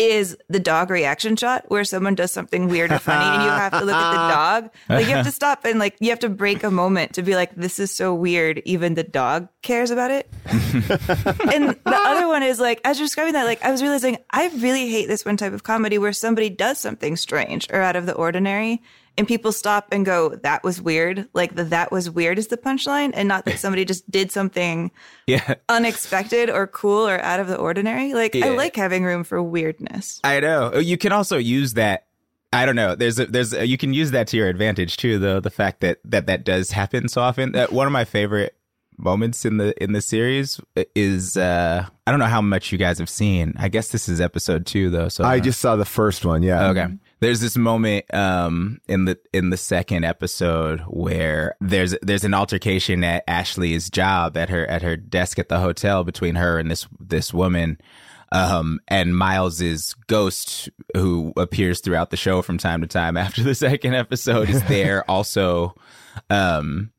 is 0.00 0.34
the 0.48 0.58
dog 0.58 0.88
reaction 0.88 1.36
shot 1.36 1.66
where 1.68 1.84
someone 1.84 2.14
does 2.14 2.32
something 2.32 2.68
weird 2.68 2.90
or 2.90 2.98
funny 2.98 3.22
and 3.22 3.42
you 3.42 3.50
have 3.50 3.72
to 3.72 3.84
look 3.84 3.94
at 3.94 4.10
the 4.12 4.16
dog. 4.34 4.70
Like 4.88 5.06
you 5.06 5.12
have 5.12 5.26
to 5.26 5.30
stop 5.30 5.66
and 5.66 5.78
like 5.78 5.94
you 6.00 6.08
have 6.08 6.20
to 6.20 6.30
break 6.30 6.64
a 6.64 6.70
moment 6.70 7.12
to 7.14 7.22
be 7.22 7.34
like, 7.34 7.54
this 7.54 7.78
is 7.78 7.94
so 7.94 8.14
weird. 8.14 8.62
Even 8.64 8.94
the 8.94 9.04
dog 9.04 9.48
cares 9.60 9.90
about 9.90 10.10
it. 10.10 10.26
and 10.46 11.68
the 11.68 12.00
other 12.06 12.26
one 12.26 12.42
is 12.42 12.58
like, 12.58 12.80
as 12.82 12.98
you're 12.98 13.04
describing 13.04 13.34
that, 13.34 13.44
like 13.44 13.62
I 13.62 13.70
was 13.70 13.82
realizing 13.82 14.16
I 14.30 14.48
really 14.56 14.88
hate 14.88 15.06
this 15.06 15.26
one 15.26 15.36
type 15.36 15.52
of 15.52 15.64
comedy 15.64 15.98
where 15.98 16.14
somebody 16.14 16.48
does 16.48 16.78
something 16.78 17.16
strange 17.16 17.68
or 17.70 17.82
out 17.82 17.94
of 17.94 18.06
the 18.06 18.14
ordinary 18.14 18.82
and 19.18 19.26
people 19.28 19.52
stop 19.52 19.88
and 19.92 20.04
go, 20.06 20.30
that 20.36 20.62
was 20.64 20.80
weird. 20.80 21.28
Like 21.34 21.54
the 21.54 21.64
that 21.64 21.92
was 21.92 22.10
weird 22.10 22.38
is 22.38 22.46
the 22.48 22.56
punchline 22.56 23.10
and 23.14 23.28
not 23.28 23.44
that 23.44 23.58
somebody 23.64 23.84
just 23.84 24.10
did 24.10 24.32
something 24.32 24.90
Yeah. 25.26 25.54
unexpected 25.68 26.50
or 26.50 26.66
cool 26.66 27.06
or 27.08 27.20
out 27.20 27.40
of 27.40 27.48
the 27.48 27.56
ordinary. 27.56 28.14
Like 28.14 28.34
I 28.36 28.50
like 28.50 28.76
having 28.76 29.04
room 29.04 29.24
for 29.24 29.42
weirdness. 29.42 30.20
I 30.24 30.40
know. 30.40 30.76
You 30.78 30.96
can 30.96 31.12
also 31.12 31.36
use 31.38 31.74
that. 31.74 32.06
I 32.52 32.66
don't 32.66 32.76
know. 32.76 32.94
There's 32.96 33.18
a, 33.20 33.26
there's 33.26 33.52
a, 33.54 33.66
you 33.66 33.78
can 33.78 33.94
use 33.94 34.10
that 34.10 34.26
to 34.28 34.36
your 34.36 34.48
advantage 34.48 34.96
too, 34.96 35.18
though. 35.20 35.38
The 35.38 35.50
fact 35.50 35.80
that 35.82 35.98
that 36.04 36.26
that 36.26 36.44
does 36.44 36.72
happen 36.72 37.08
so 37.08 37.20
often. 37.20 37.52
That 37.52 37.72
one 37.72 37.86
of 37.86 37.92
my 37.92 38.04
favorite 38.04 38.56
moments 38.98 39.44
in 39.44 39.56
the 39.56 39.72
in 39.82 39.92
the 39.92 40.00
series 40.02 40.60
is 40.94 41.36
uh 41.36 41.86
I 42.06 42.10
don't 42.10 42.18
know 42.20 42.26
how 42.26 42.42
much 42.42 42.72
you 42.72 42.76
guys 42.78 42.98
have 42.98 43.08
seen. 43.08 43.54
I 43.56 43.68
guess 43.68 43.88
this 43.92 44.08
is 44.08 44.20
episode 44.20 44.66
two 44.66 44.90
though. 44.90 45.08
So 45.08 45.22
I 45.24 45.38
just 45.40 45.60
saw 45.60 45.76
the 45.76 45.84
first 45.84 46.24
one. 46.24 46.42
Yeah. 46.42 46.68
Okay. 46.70 46.88
There's 47.20 47.40
this 47.40 47.56
moment 47.56 48.12
um 48.14 48.80
in 48.88 49.04
the 49.04 49.18
in 49.32 49.50
the 49.50 49.56
second 49.56 50.04
episode 50.04 50.80
where 50.88 51.54
there's 51.60 51.94
there's 52.02 52.24
an 52.24 52.34
altercation 52.34 53.04
at 53.04 53.24
Ashley's 53.28 53.90
job 53.90 54.36
at 54.36 54.48
her 54.48 54.66
at 54.66 54.82
her 54.82 54.96
desk 54.96 55.38
at 55.38 55.48
the 55.48 55.60
hotel 55.60 56.02
between 56.04 56.34
her 56.36 56.58
and 56.58 56.70
this 56.70 56.86
this 56.98 57.32
woman. 57.32 57.78
Um 58.32 58.80
and 58.88 59.16
Miles's 59.16 59.94
ghost 60.06 60.68
who 60.96 61.32
appears 61.36 61.80
throughout 61.80 62.10
the 62.10 62.16
show 62.16 62.42
from 62.42 62.58
time 62.58 62.80
to 62.80 62.86
time 62.86 63.16
after 63.16 63.42
the 63.42 63.54
second 63.66 63.94
episode 63.94 64.48
is 64.48 64.62
there 64.64 65.04
also 65.10 65.74
um 66.30 66.90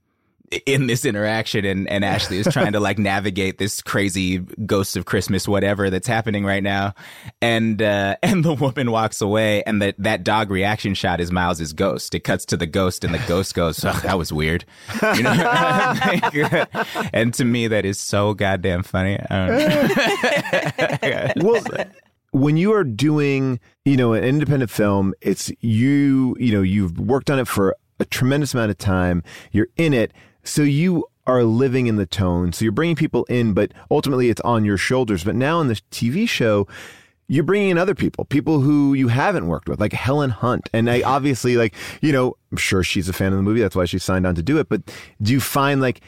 in 0.65 0.87
this 0.87 1.05
interaction 1.05 1.65
and, 1.65 1.89
and 1.89 2.03
Ashley 2.03 2.37
is 2.37 2.47
trying 2.47 2.73
to 2.73 2.79
like 2.79 2.97
navigate 2.99 3.57
this 3.57 3.81
crazy 3.81 4.39
ghosts 4.65 4.95
of 4.95 5.05
Christmas 5.05 5.47
whatever 5.47 5.89
that's 5.89 6.07
happening 6.07 6.45
right 6.45 6.63
now. 6.63 6.93
And 7.41 7.81
uh 7.81 8.17
and 8.23 8.43
the 8.43 8.53
woman 8.53 8.91
walks 8.91 9.21
away 9.21 9.63
and 9.63 9.81
that 9.81 9.95
that 9.99 10.23
dog 10.23 10.51
reaction 10.51 10.93
shot 10.93 11.19
is 11.19 11.31
Miles's 11.31 11.73
ghost. 11.73 12.13
It 12.15 12.21
cuts 12.21 12.45
to 12.47 12.57
the 12.57 12.65
ghost 12.65 13.03
and 13.03 13.13
the 13.13 13.23
ghost 13.27 13.53
goes 13.53 13.77
that 13.77 14.17
was 14.17 14.33
weird. 14.33 14.65
You 15.15 15.23
know? 15.23 15.31
And 17.13 17.33
to 17.35 17.45
me 17.45 17.67
that 17.67 17.85
is 17.85 17.99
so 17.99 18.33
goddamn 18.33 18.83
funny. 18.83 19.19
Well 21.37 21.63
when 22.31 22.55
you 22.57 22.73
are 22.73 22.83
doing 22.83 23.59
you 23.85 23.97
know 23.97 24.13
an 24.13 24.23
independent 24.23 24.71
film 24.71 25.13
it's 25.21 25.51
you 25.59 26.35
you 26.39 26.53
know 26.53 26.61
you've 26.61 26.97
worked 26.97 27.29
on 27.29 27.39
it 27.39 27.47
for 27.47 27.75
a 28.01 28.05
tremendous 28.05 28.53
amount 28.53 28.71
of 28.71 28.77
time. 28.77 29.23
You're 29.51 29.67
in 29.77 29.93
it 29.93 30.11
so 30.43 30.61
you 30.61 31.05
are 31.27 31.43
living 31.43 31.87
in 31.87 31.97
the 31.97 32.05
tone 32.05 32.51
so 32.51 32.65
you're 32.65 32.71
bringing 32.71 32.95
people 32.95 33.25
in 33.25 33.53
but 33.53 33.71
ultimately 33.89 34.29
it's 34.29 34.41
on 34.41 34.65
your 34.65 34.77
shoulders 34.77 35.23
but 35.23 35.35
now 35.35 35.61
in 35.61 35.67
the 35.67 35.79
tv 35.91 36.27
show 36.27 36.67
you're 37.31 37.45
bringing 37.45 37.69
in 37.69 37.77
other 37.77 37.95
people, 37.95 38.25
people 38.25 38.59
who 38.59 38.93
you 38.93 39.07
haven't 39.07 39.47
worked 39.47 39.69
with, 39.69 39.79
like 39.79 39.93
Helen 39.93 40.31
Hunt. 40.31 40.69
And 40.73 40.89
I 40.89 41.01
obviously, 41.05 41.55
like, 41.55 41.73
you 42.01 42.11
know, 42.11 42.35
I'm 42.51 42.57
sure 42.57 42.83
she's 42.83 43.07
a 43.07 43.13
fan 43.13 43.31
of 43.31 43.37
the 43.37 43.43
movie. 43.43 43.61
That's 43.61 43.75
why 43.75 43.85
she 43.85 43.99
signed 43.99 44.27
on 44.27 44.35
to 44.35 44.43
do 44.43 44.57
it. 44.59 44.67
But 44.67 44.81
do 45.21 45.31
you 45.31 45.39
find 45.39 45.79
like 45.79 46.01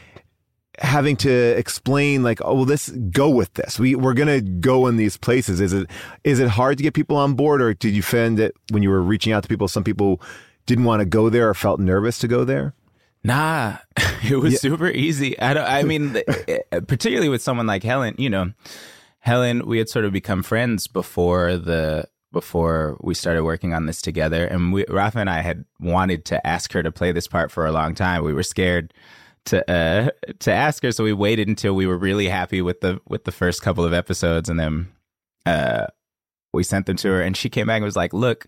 having 0.79 1.15
to 1.15 1.31
explain 1.31 2.23
like 2.23 2.39
oh 2.43 2.55
well 2.55 2.65
this 2.65 2.89
go 3.11 3.29
with 3.29 3.53
this 3.53 3.77
we 3.77 3.93
we're 3.93 4.15
gonna 4.15 4.41
go 4.41 4.87
in 4.87 4.97
these 4.97 5.17
places 5.17 5.61
is 5.61 5.71
it 5.71 5.87
is 6.23 6.39
it 6.39 6.47
hard 6.49 6.77
to 6.77 6.83
get 6.83 6.95
people 6.95 7.15
on 7.15 7.35
board 7.35 7.61
or 7.61 7.75
did 7.75 7.93
you 7.93 8.01
find 8.01 8.39
that 8.39 8.53
when 8.71 8.81
you 8.81 8.89
were 8.89 9.03
reaching 9.03 9.31
out 9.31 9.43
to 9.43 9.49
people 9.49 9.67
some 9.67 9.83
people 9.83 10.19
didn't 10.65 10.83
want 10.83 10.99
to 10.99 11.05
go 11.05 11.29
there 11.29 11.47
or 11.47 11.53
felt 11.53 11.79
nervous 11.79 12.17
to 12.17 12.27
go 12.27 12.43
there 12.43 12.73
Nah, 13.23 13.77
it 14.29 14.37
was 14.37 14.59
super 14.59 14.89
easy. 14.89 15.39
I 15.39 15.53
don't. 15.53 15.65
I 15.65 15.83
mean, 15.83 16.17
particularly 16.87 17.29
with 17.29 17.41
someone 17.41 17.67
like 17.67 17.83
Helen. 17.83 18.15
You 18.17 18.29
know, 18.29 18.51
Helen, 19.19 19.65
we 19.65 19.77
had 19.77 19.89
sort 19.89 20.05
of 20.05 20.11
become 20.11 20.43
friends 20.43 20.87
before 20.87 21.57
the 21.57 22.05
before 22.33 22.97
we 23.01 23.13
started 23.13 23.43
working 23.43 23.73
on 23.73 23.85
this 23.85 24.01
together, 24.01 24.45
and 24.45 24.73
we, 24.73 24.85
Rafa 24.89 25.19
and 25.19 25.29
I 25.29 25.41
had 25.41 25.63
wanted 25.79 26.25
to 26.25 26.45
ask 26.45 26.73
her 26.73 26.83
to 26.83 26.91
play 26.91 27.11
this 27.11 27.27
part 27.27 27.51
for 27.51 27.65
a 27.65 27.71
long 27.71 27.95
time. 27.95 28.23
We 28.23 28.33
were 28.33 28.43
scared 28.43 28.93
to 29.45 29.69
uh 29.71 30.09
to 30.39 30.51
ask 30.51 30.83
her, 30.83 30.91
so 30.91 31.03
we 31.03 31.13
waited 31.13 31.47
until 31.47 31.75
we 31.75 31.87
were 31.87 31.97
really 31.97 32.27
happy 32.27 32.61
with 32.61 32.81
the 32.81 32.99
with 33.07 33.23
the 33.23 33.31
first 33.31 33.61
couple 33.61 33.85
of 33.85 33.93
episodes, 33.93 34.49
and 34.49 34.59
then 34.59 34.91
uh 35.45 35.87
we 36.53 36.63
sent 36.63 36.87
them 36.87 36.97
to 36.97 37.07
her, 37.09 37.21
and 37.21 37.37
she 37.37 37.49
came 37.49 37.67
back 37.67 37.77
and 37.77 37.85
was 37.85 37.95
like, 37.95 38.13
"Look." 38.13 38.47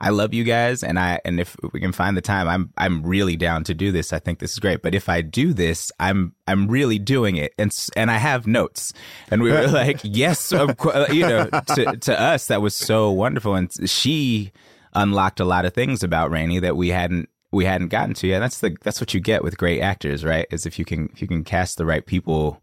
I 0.00 0.10
love 0.10 0.34
you 0.34 0.44
guys, 0.44 0.82
and 0.82 0.98
I 0.98 1.20
and 1.24 1.40
if 1.40 1.56
we 1.72 1.80
can 1.80 1.92
find 1.92 2.16
the 2.16 2.22
time, 2.22 2.48
I'm 2.48 2.72
I'm 2.76 3.02
really 3.02 3.36
down 3.36 3.64
to 3.64 3.74
do 3.74 3.92
this. 3.92 4.12
I 4.12 4.18
think 4.18 4.38
this 4.38 4.52
is 4.52 4.58
great. 4.58 4.82
But 4.82 4.94
if 4.94 5.08
I 5.08 5.22
do 5.22 5.52
this, 5.52 5.90
I'm 5.98 6.34
I'm 6.46 6.68
really 6.68 6.98
doing 6.98 7.36
it, 7.36 7.54
and 7.58 7.74
and 7.96 8.10
I 8.10 8.18
have 8.18 8.46
notes. 8.46 8.92
And 9.30 9.42
we 9.42 9.50
were 9.50 9.66
like, 9.68 10.00
yes, 10.02 10.52
of 10.52 10.76
course. 10.76 10.94
Uh, 10.94 11.06
you 11.12 11.26
know, 11.26 11.48
to 11.74 11.96
to 11.96 12.20
us 12.20 12.46
that 12.48 12.62
was 12.62 12.74
so 12.74 13.10
wonderful, 13.10 13.54
and 13.54 13.70
she 13.88 14.52
unlocked 14.94 15.40
a 15.40 15.44
lot 15.44 15.64
of 15.64 15.74
things 15.74 16.02
about 16.02 16.30
Rainey 16.30 16.58
that 16.58 16.76
we 16.76 16.88
hadn't 16.88 17.28
we 17.52 17.64
hadn't 17.64 17.88
gotten 17.88 18.14
to 18.14 18.26
yet. 18.26 18.40
That's 18.40 18.60
the 18.60 18.76
that's 18.82 19.00
what 19.00 19.14
you 19.14 19.20
get 19.20 19.42
with 19.42 19.58
great 19.58 19.80
actors, 19.80 20.24
right? 20.24 20.46
Is 20.50 20.66
if 20.66 20.78
you 20.78 20.84
can 20.84 21.10
if 21.12 21.22
you 21.22 21.28
can 21.28 21.44
cast 21.44 21.78
the 21.78 21.86
right 21.86 22.04
people 22.04 22.62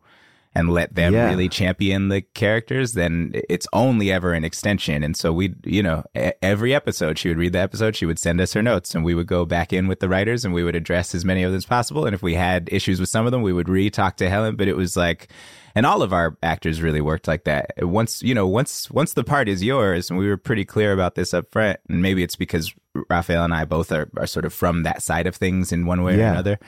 and 0.55 0.69
let 0.69 0.93
them 0.93 1.13
Yeah. 1.13 1.29
really 1.29 1.49
champion 1.49 2.09
the 2.09 2.21
characters, 2.21 2.93
then 2.93 3.31
it's 3.49 3.67
only 3.73 4.11
ever 4.11 4.33
an 4.33 4.43
extension. 4.43 5.03
And 5.03 5.17
so 5.17 5.33
we, 5.33 5.55
you 5.63 5.81
know, 5.81 6.03
every 6.41 6.75
episode 6.75 7.17
she 7.17 7.29
would 7.29 7.37
read 7.37 7.53
the 7.53 7.59
episode, 7.59 7.95
she 7.95 8.05
would 8.05 8.19
send 8.19 8.39
us 8.39 8.53
her 8.53 8.61
notes, 8.61 8.93
and 8.93 9.03
we 9.03 9.15
would 9.15 9.27
go 9.27 9.45
back 9.45 9.73
in 9.73 9.87
with 9.87 9.99
the 9.99 10.09
writers 10.09 10.45
and 10.45 10.53
we 10.53 10.63
would 10.63 10.75
address 10.75 11.15
as 11.15 11.25
many 11.25 11.43
of 11.43 11.51
them 11.51 11.57
as 11.57 11.65
possible. 11.65 12.05
And 12.05 12.13
if 12.13 12.21
we 12.21 12.35
had 12.35 12.69
issues 12.71 12.99
with 12.99 13.09
some 13.09 13.25
of 13.25 13.31
them, 13.31 13.41
we 13.41 13.53
would 13.53 13.69
re-talk 13.69 14.17
to 14.17 14.29
Helen. 14.29 14.55
But 14.55 14.67
it 14.67 14.77
was 14.77 14.95
like, 14.95 15.27
and 15.75 15.87
all 15.87 16.03
of 16.03 16.13
our 16.13 16.37
actors 16.43 16.83
really 16.83 17.01
worked 17.01 17.27
like 17.27 17.45
that. 17.45 17.71
Once, 17.79 18.21
you 18.21 18.35
know, 18.35 18.47
once 18.47 18.91
once 18.91 19.13
the 19.13 19.23
part 19.23 19.49
is 19.49 19.63
yours, 19.63 20.11
and 20.11 20.19
we 20.19 20.27
were 20.27 20.37
pretty 20.37 20.65
clear 20.65 20.93
about 20.93 21.15
this 21.15 21.33
up 21.33 21.51
front. 21.51 21.79
And 21.89 22.03
maybe 22.03 22.21
it's 22.21 22.35
because 22.35 22.73
Rafael 23.09 23.43
and 23.43 23.55
I 23.55 23.65
both 23.65 23.91
are, 23.91 24.07
are 24.17 24.27
sort 24.27 24.45
of 24.45 24.53
from 24.53 24.83
that 24.83 25.01
side 25.01 25.25
of 25.25 25.35
things 25.35 25.71
in 25.71 25.87
one 25.87 26.03
way 26.03 26.13
or 26.19 26.19
another 26.33 26.59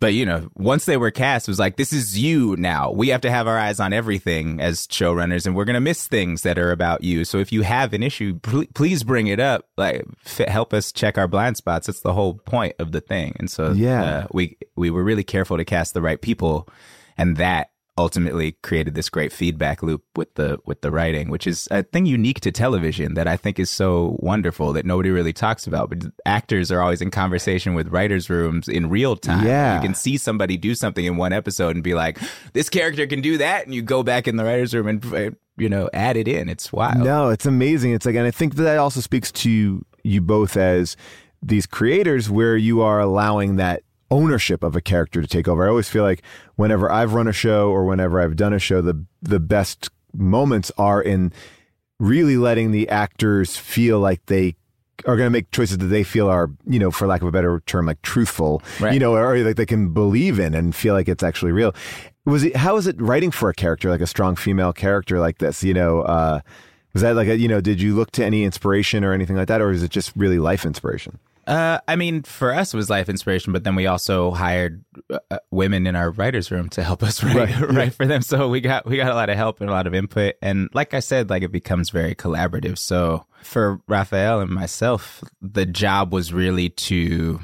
but 0.00 0.14
you 0.14 0.26
know, 0.26 0.48
once 0.56 0.86
they 0.86 0.96
were 0.96 1.10
cast, 1.10 1.46
it 1.46 1.50
was 1.50 1.58
like, 1.58 1.76
this 1.76 1.92
is 1.92 2.18
you 2.18 2.56
now. 2.56 2.90
We 2.90 3.08
have 3.08 3.20
to 3.20 3.30
have 3.30 3.46
our 3.46 3.58
eyes 3.58 3.78
on 3.80 3.92
everything 3.92 4.60
as 4.60 4.86
showrunners, 4.88 5.46
and 5.46 5.54
we're 5.54 5.64
gonna 5.66 5.80
miss 5.80 6.08
things 6.08 6.42
that 6.42 6.58
are 6.58 6.72
about 6.72 7.04
you. 7.04 7.24
So 7.24 7.38
if 7.38 7.52
you 7.52 7.62
have 7.62 7.92
an 7.92 8.02
issue, 8.02 8.38
pl- 8.40 8.64
please 8.74 9.04
bring 9.04 9.26
it 9.28 9.38
up. 9.38 9.66
Like, 9.76 10.04
f- 10.26 10.48
help 10.48 10.72
us 10.74 10.90
check 10.90 11.18
our 11.18 11.28
blind 11.28 11.56
spots. 11.58 11.86
That's 11.86 12.00
the 12.00 12.12
whole 12.14 12.34
point 12.34 12.74
of 12.78 12.92
the 12.92 13.00
thing. 13.00 13.36
And 13.38 13.50
so, 13.50 13.72
Yeah. 13.72 14.02
uh, 14.02 14.26
we 14.32 14.56
we 14.76 14.90
were 14.90 15.04
really 15.04 15.24
careful 15.24 15.56
to 15.58 15.64
cast 15.64 15.94
the 15.94 16.02
right 16.02 16.20
people, 16.20 16.66
and 17.18 17.36
that 17.36 17.68
ultimately 18.00 18.52
created 18.62 18.94
this 18.94 19.08
great 19.08 19.32
feedback 19.32 19.82
loop 19.82 20.02
with 20.16 20.34
the 20.34 20.58
with 20.66 20.80
the 20.80 20.90
writing 20.90 21.30
which 21.30 21.46
is 21.46 21.68
a 21.70 21.82
thing 21.82 22.06
unique 22.06 22.40
to 22.40 22.50
television 22.50 23.14
that 23.14 23.28
i 23.28 23.36
think 23.36 23.58
is 23.58 23.70
so 23.70 24.16
wonderful 24.20 24.72
that 24.72 24.84
nobody 24.86 25.10
really 25.10 25.32
talks 25.32 25.66
about 25.66 25.88
but 25.90 25.98
actors 26.26 26.72
are 26.72 26.80
always 26.80 27.00
in 27.02 27.10
conversation 27.10 27.74
with 27.74 27.88
writers 27.88 28.28
rooms 28.30 28.68
in 28.68 28.88
real 28.88 29.14
time 29.16 29.44
Yeah. 29.46 29.76
you 29.76 29.82
can 29.86 29.94
see 29.94 30.16
somebody 30.16 30.56
do 30.56 30.74
something 30.74 31.04
in 31.04 31.16
one 31.16 31.32
episode 31.32 31.76
and 31.76 31.84
be 31.84 31.94
like 31.94 32.18
this 32.54 32.68
character 32.68 33.06
can 33.06 33.20
do 33.20 33.38
that 33.38 33.64
and 33.66 33.74
you 33.74 33.82
go 33.82 34.02
back 34.02 34.26
in 34.26 34.36
the 34.36 34.44
writers 34.44 34.74
room 34.74 34.88
and 34.88 35.04
uh, 35.14 35.30
you 35.58 35.68
know 35.68 35.90
add 35.92 36.16
it 36.16 36.26
in 36.26 36.48
it's 36.48 36.72
wild 36.72 37.04
No, 37.04 37.28
it's 37.28 37.46
amazing. 37.46 37.92
It's 37.92 38.06
like, 38.06 38.14
and 38.16 38.26
I 38.26 38.30
think 38.30 38.54
that 38.54 38.78
also 38.78 39.00
speaks 39.00 39.30
to 39.44 39.84
you 40.02 40.20
both 40.22 40.56
as 40.56 40.96
these 41.42 41.66
creators, 41.66 42.30
where 42.30 42.56
you 42.56 42.80
are 42.82 42.98
allowing 43.00 43.56
that 43.56 43.82
ownership 44.10 44.62
of 44.64 44.74
a 44.76 44.80
character 44.80 45.20
to 45.22 45.28
take 45.28 45.46
over. 45.48 45.64
I 45.64 45.68
always 45.68 45.88
feel 45.88 46.02
like 46.02 46.22
whenever 46.56 46.90
I've 46.90 47.14
run 47.14 47.28
a 47.28 47.32
show 47.32 47.70
or 47.70 47.84
whenever 47.84 48.20
I've 48.20 48.36
done 48.36 48.52
a 48.52 48.58
show, 48.58 48.80
the 48.80 49.04
the 49.22 49.40
best 49.40 49.90
moments 50.12 50.72
are 50.76 51.00
in 51.00 51.32
really 51.98 52.36
letting 52.36 52.72
the 52.72 52.88
actors 52.88 53.56
feel 53.56 54.00
like 54.00 54.24
they 54.26 54.56
are 55.06 55.16
going 55.16 55.26
to 55.26 55.30
make 55.30 55.50
choices 55.50 55.78
that 55.78 55.86
they 55.86 56.02
feel 56.02 56.28
are, 56.28 56.50
you 56.66 56.78
know, 56.78 56.90
for 56.90 57.06
lack 57.06 57.22
of 57.22 57.28
a 57.28 57.32
better 57.32 57.60
term, 57.66 57.86
like 57.86 58.00
truthful, 58.02 58.62
Right. 58.80 58.92
you 58.92 59.00
know, 59.00 59.14
or 59.14 59.38
like 59.38 59.56
they 59.56 59.64
can 59.66 59.92
believe 59.94 60.38
in 60.38 60.54
and 60.54 60.74
feel 60.74 60.94
like 60.94 61.08
it's 61.08 61.22
actually 61.22 61.52
real. 61.52 61.74
Was 62.26 62.44
it, 62.44 62.56
how 62.56 62.76
is 62.76 62.86
it 62.86 63.00
writing 63.00 63.30
for 63.30 63.48
a 63.48 63.54
character, 63.54 63.88
like 63.88 64.02
a 64.02 64.06
strong 64.06 64.36
female 64.36 64.72
character 64.74 65.18
like 65.18 65.38
this? 65.38 65.62
You 65.64 65.72
know, 65.72 66.00
uh, 66.02 66.40
was 66.92 67.02
that 67.02 67.16
like 67.16 67.28
a, 67.28 67.38
you 67.38 67.48
know, 67.48 67.60
did 67.62 67.80
you 67.80 67.94
look 67.94 68.10
to 68.12 68.24
any 68.24 68.44
inspiration 68.44 69.04
or 69.04 69.12
anything 69.14 69.36
like 69.36 69.48
that? 69.48 69.60
Or 69.62 69.70
is 69.70 69.82
it 69.82 69.90
just 69.90 70.12
really 70.16 70.38
life 70.38 70.66
inspiration? 70.66 71.18
Uh, 71.50 71.80
I 71.88 71.96
mean, 71.96 72.22
for 72.22 72.54
us, 72.54 72.72
it 72.72 72.76
was 72.76 72.88
life 72.88 73.08
inspiration, 73.08 73.52
but 73.52 73.64
then 73.64 73.74
we 73.74 73.88
also 73.88 74.30
hired 74.30 74.84
uh, 75.10 75.38
women 75.50 75.84
in 75.84 75.96
our 75.96 76.12
writers' 76.12 76.52
room 76.52 76.68
to 76.70 76.84
help 76.84 77.02
us 77.02 77.24
write, 77.24 77.34
Right, 77.34 77.74
write 77.74 77.94
for 77.94 78.06
them. 78.06 78.22
So 78.22 78.48
we 78.48 78.60
got 78.60 78.86
we 78.86 78.96
got 78.96 79.10
a 79.10 79.16
lot 79.16 79.30
of 79.30 79.36
help 79.36 79.60
and 79.60 79.68
a 79.68 79.72
lot 79.72 79.88
of 79.88 79.94
input. 79.94 80.36
And 80.40 80.68
like 80.74 80.94
I 80.94 81.00
said, 81.00 81.28
like 81.28 81.42
it 81.42 81.50
becomes 81.50 81.90
very 81.90 82.14
collaborative. 82.14 82.78
So 82.78 83.26
for 83.42 83.80
Rafael 83.88 84.38
and 84.38 84.50
myself, 84.50 85.24
the 85.42 85.66
job 85.66 86.12
was 86.12 86.32
really 86.32 86.68
to 86.68 87.40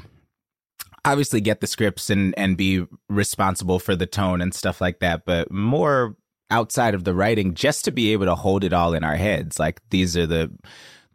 obviously 1.03 1.41
get 1.41 1.59
the 1.59 1.67
scripts 1.67 2.09
and 2.09 2.33
and 2.37 2.55
be 2.55 2.85
responsible 3.09 3.77
for 3.77 3.93
the 3.93 4.05
tone 4.05 4.41
and 4.41 4.53
stuff 4.53 4.79
like 4.79 4.99
that, 4.99 5.25
but 5.25 5.51
more 5.51 6.15
outside 6.49 6.95
of 6.95 7.03
the 7.03 7.13
writing, 7.13 7.53
just 7.53 7.83
to 7.83 7.91
be 7.91 8.13
able 8.13 8.25
to 8.25 8.35
hold 8.35 8.63
it 8.63 8.71
all 8.71 8.93
in 8.93 9.03
our 9.03 9.17
heads. 9.17 9.59
Like 9.59 9.81
these 9.89 10.15
are 10.15 10.25
the 10.25 10.49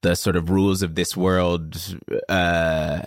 the 0.03 0.15
sort 0.15 0.37
of 0.37 0.51
rules 0.51 0.83
of 0.83 0.95
this 0.95 1.17
world. 1.17 1.77
Uh, 2.29 3.03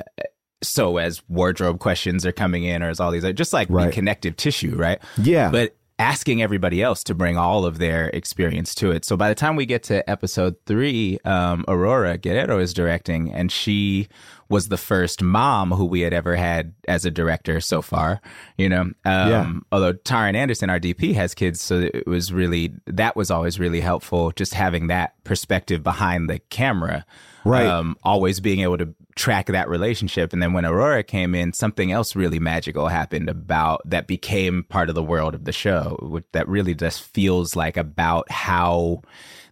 so 0.64 0.98
as 0.98 1.22
wardrobe 1.30 1.80
questions 1.80 2.25
are 2.25 2.32
coming 2.32 2.64
in, 2.64 2.82
or 2.82 2.90
as 2.90 3.00
all 3.00 3.12
these, 3.12 3.24
are 3.25 3.34
just 3.34 3.54
like 3.54 3.68
Right. 3.70 3.94
connective 3.94 4.36
tissue, 4.36 4.75
right? 4.75 5.00
Yeah. 5.22 5.50
But 5.52 5.75
asking 6.00 6.42
everybody 6.42 6.82
else 6.82 7.04
to 7.06 7.14
bring 7.14 7.38
all 7.38 7.66
of 7.66 7.78
their 7.78 8.10
experience 8.10 8.75
to 8.75 8.92
it. 8.92 9.06
So 9.06 9.16
by 9.16 9.30
the 9.30 9.36
time 9.36 9.56
we 9.56 9.66
get 9.66 9.84
to 9.84 10.10
episode 10.10 10.56
three, 10.66 11.20
um, 11.24 11.64
Aurora 11.70 12.18
Guerrero 12.18 12.60
is 12.60 12.74
directing, 12.74 13.32
and 13.32 13.50
she 13.52 14.08
was 14.50 14.68
the 14.68 14.78
first 14.78 15.22
mom 15.24 15.72
who 15.72 15.86
we 15.86 16.02
had 16.02 16.14
ever 16.14 16.36
had 16.36 16.74
as 16.88 17.06
a 17.06 17.12
director 17.12 17.60
so 17.60 17.82
far. 17.82 18.22
You 18.58 18.70
know, 18.70 18.82
um, 18.82 18.94
Yeah. 19.06 19.52
although 19.72 19.94
Taran 19.94 20.36
Anderson, 20.36 20.70
our 20.70 20.80
DP, 20.80 21.14
has 21.14 21.34
kids, 21.34 21.62
so 21.62 21.80
it 21.94 22.06
was 22.08 22.32
really 22.32 22.74
that 22.86 23.16
was 23.16 23.32
always 23.32 23.60
really 23.60 23.82
helpful. 23.82 24.32
Just 24.32 24.54
having 24.54 24.88
that 24.88 25.14
perspective 25.24 25.84
behind 25.84 26.30
the 26.30 26.40
camera, 26.50 27.06
Right. 27.48 27.68
Um, 27.68 27.96
always 28.04 28.40
being 28.40 28.62
able 28.62 28.80
to 28.80 28.96
track 29.16 29.46
that 29.48 29.70
relationship, 29.70 30.34
and 30.34 30.42
then 30.42 30.54
when 30.54 30.66
Aurora 30.66 31.04
came 31.04 31.36
in, 31.36 31.54
something 31.54 31.92
else 31.92 32.16
really 32.16 32.40
magical 32.40 32.88
happened 32.88 33.30
about 33.30 33.82
that 33.86 34.08
became 34.08 34.64
part 34.64 34.90
of 34.90 34.96
the 34.96 35.04
world 35.04 35.36
of 35.36 35.44
the 35.46 35.52
show. 35.52 35.96
which- 36.02 36.25
That 36.32 36.48
really 36.48 36.74
just 36.74 37.04
feels 37.14 37.56
like 37.56 37.78
about 37.78 38.32
how 38.32 39.04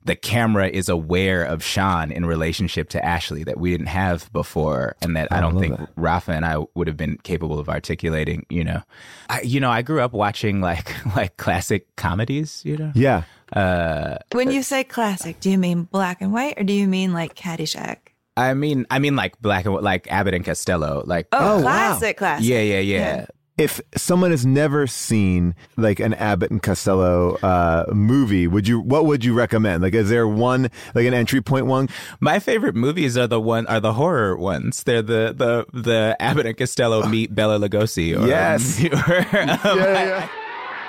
the 0.06 0.16
camera 0.16 0.68
is 0.68 0.90
aware 0.90 1.44
of 1.44 1.64
Sean 1.64 2.12
in 2.12 2.26
relationship 2.26 2.90
to 2.90 3.04
Ashley 3.04 3.44
that 3.46 3.58
we 3.60 3.72
didn't 3.72 3.88
have 3.88 4.32
before, 4.34 4.96
and 5.02 5.16
that 5.16 5.28
oh, 5.32 5.36
I, 5.38 5.42
don't 5.42 5.60
think 5.60 5.78
that. 5.78 5.90
Rafa 5.96 6.32
and 6.34 6.46
I 6.46 6.58
would 6.76 6.88
have 6.88 6.98
been 6.98 7.18
capable 7.24 7.60
of 7.60 7.70
articulating. 7.70 8.46
You 8.50 8.64
know, 8.64 8.82
I 9.30 9.42
you 9.42 9.60
know 9.60 9.70
I 9.72 9.82
grew 9.82 10.02
up 10.02 10.14
watching 10.14 10.62
like 10.62 10.94
like 11.16 11.38
classic 11.38 11.96
comedies. 11.96 12.62
You 12.66 12.78
know, 12.78 12.92
Yeah. 12.96 13.24
Uh, 13.52 14.18
when 14.32 14.48
uh, 14.48 14.52
you 14.52 14.64
say 14.64 14.84
classic, 14.84 15.40
do 15.40 15.52
you 15.52 15.58
mean 15.60 15.84
black 15.84 16.22
and 16.22 16.34
white 16.34 16.56
or 16.60 16.64
do 16.64 16.74
you 16.74 16.88
mean 16.88 17.14
like 17.14 17.36
Caddyshack? 17.36 17.98
I 18.36 18.56
mean 18.56 18.88
I 18.90 18.98
mean 18.98 19.16
like 19.16 19.40
black 19.42 19.66
and 19.66 19.74
white, 19.76 19.84
like 19.84 20.12
Abbott 20.12 20.34
and 20.34 20.44
Costello, 20.44 21.04
like 21.06 21.28
Oh, 21.32 21.38
Oh, 21.38 21.56
wow. 21.58 21.62
classic, 21.62 22.18
classic. 22.18 22.48
yeah, 22.48 22.62
yeah, 22.62 22.80
yeah. 22.80 22.98
Yeah. 23.16 23.26
If 23.56 23.80
someone 23.96 24.32
has 24.32 24.46
never 24.48 24.88
seen 24.88 25.54
like 25.78 26.00
an 26.00 26.16
Abbott 26.16 26.50
and 26.50 26.62
Costello 26.62 27.36
uh, 27.44 27.86
movie, 27.94 28.48
would 28.48 28.68
you? 28.68 28.80
What 28.80 29.06
would 29.06 29.24
you 29.24 29.34
recommend? 29.36 29.84
Like, 29.84 29.94
is 29.94 30.10
there 30.10 30.28
one 30.28 30.72
like 30.96 31.06
an 31.06 31.14
entry 31.14 31.40
point 31.42 31.68
one? 31.68 31.88
My 32.20 32.40
favorite 32.40 32.74
movies 32.74 33.16
are 33.16 33.28
the 33.28 33.40
one 33.40 33.68
are 33.68 33.80
the 33.80 33.94
horror 33.94 34.36
ones. 34.36 34.82
They're 34.84 35.04
the 35.04 35.34
the 35.38 35.66
the 35.72 36.16
Abbott 36.20 36.48
and 36.48 36.58
Costello 36.58 37.08
meet 37.08 37.36
Bela 37.36 37.60
Lugosi. 37.60 38.20
Or, 38.20 38.28
Yes. 38.28 38.84
or, 39.64 40.22
um, 40.24 40.30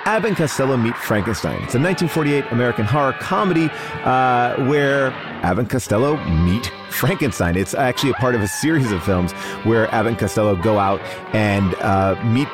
Abbott 0.05 0.29
and 0.29 0.37
Costello 0.37 0.77
Meet 0.77 0.95
Frankenstein. 0.97 1.55
It's 1.63 1.73
a 1.73 1.79
1948 1.79 2.51
American 2.51 2.85
horror 2.85 3.13
comedy 3.13 3.71
uh, 4.03 4.55
where 4.67 5.09
Abbott 5.41 5.63
and 5.63 5.69
Costello 5.69 6.23
meet 6.27 6.71
Frankenstein. 6.91 7.57
It's 7.57 7.73
actually 7.73 8.11
a 8.11 8.15
part 8.15 8.35
of 8.35 8.41
a 8.41 8.47
series 8.47 8.91
of 8.91 9.03
films 9.03 9.31
where 9.63 9.91
Abbott 9.93 10.11
and 10.11 10.19
Costello 10.19 10.55
go 10.55 10.77
out 10.77 11.01
and 11.33 11.73
uh, 11.75 12.21
meet 12.23 12.47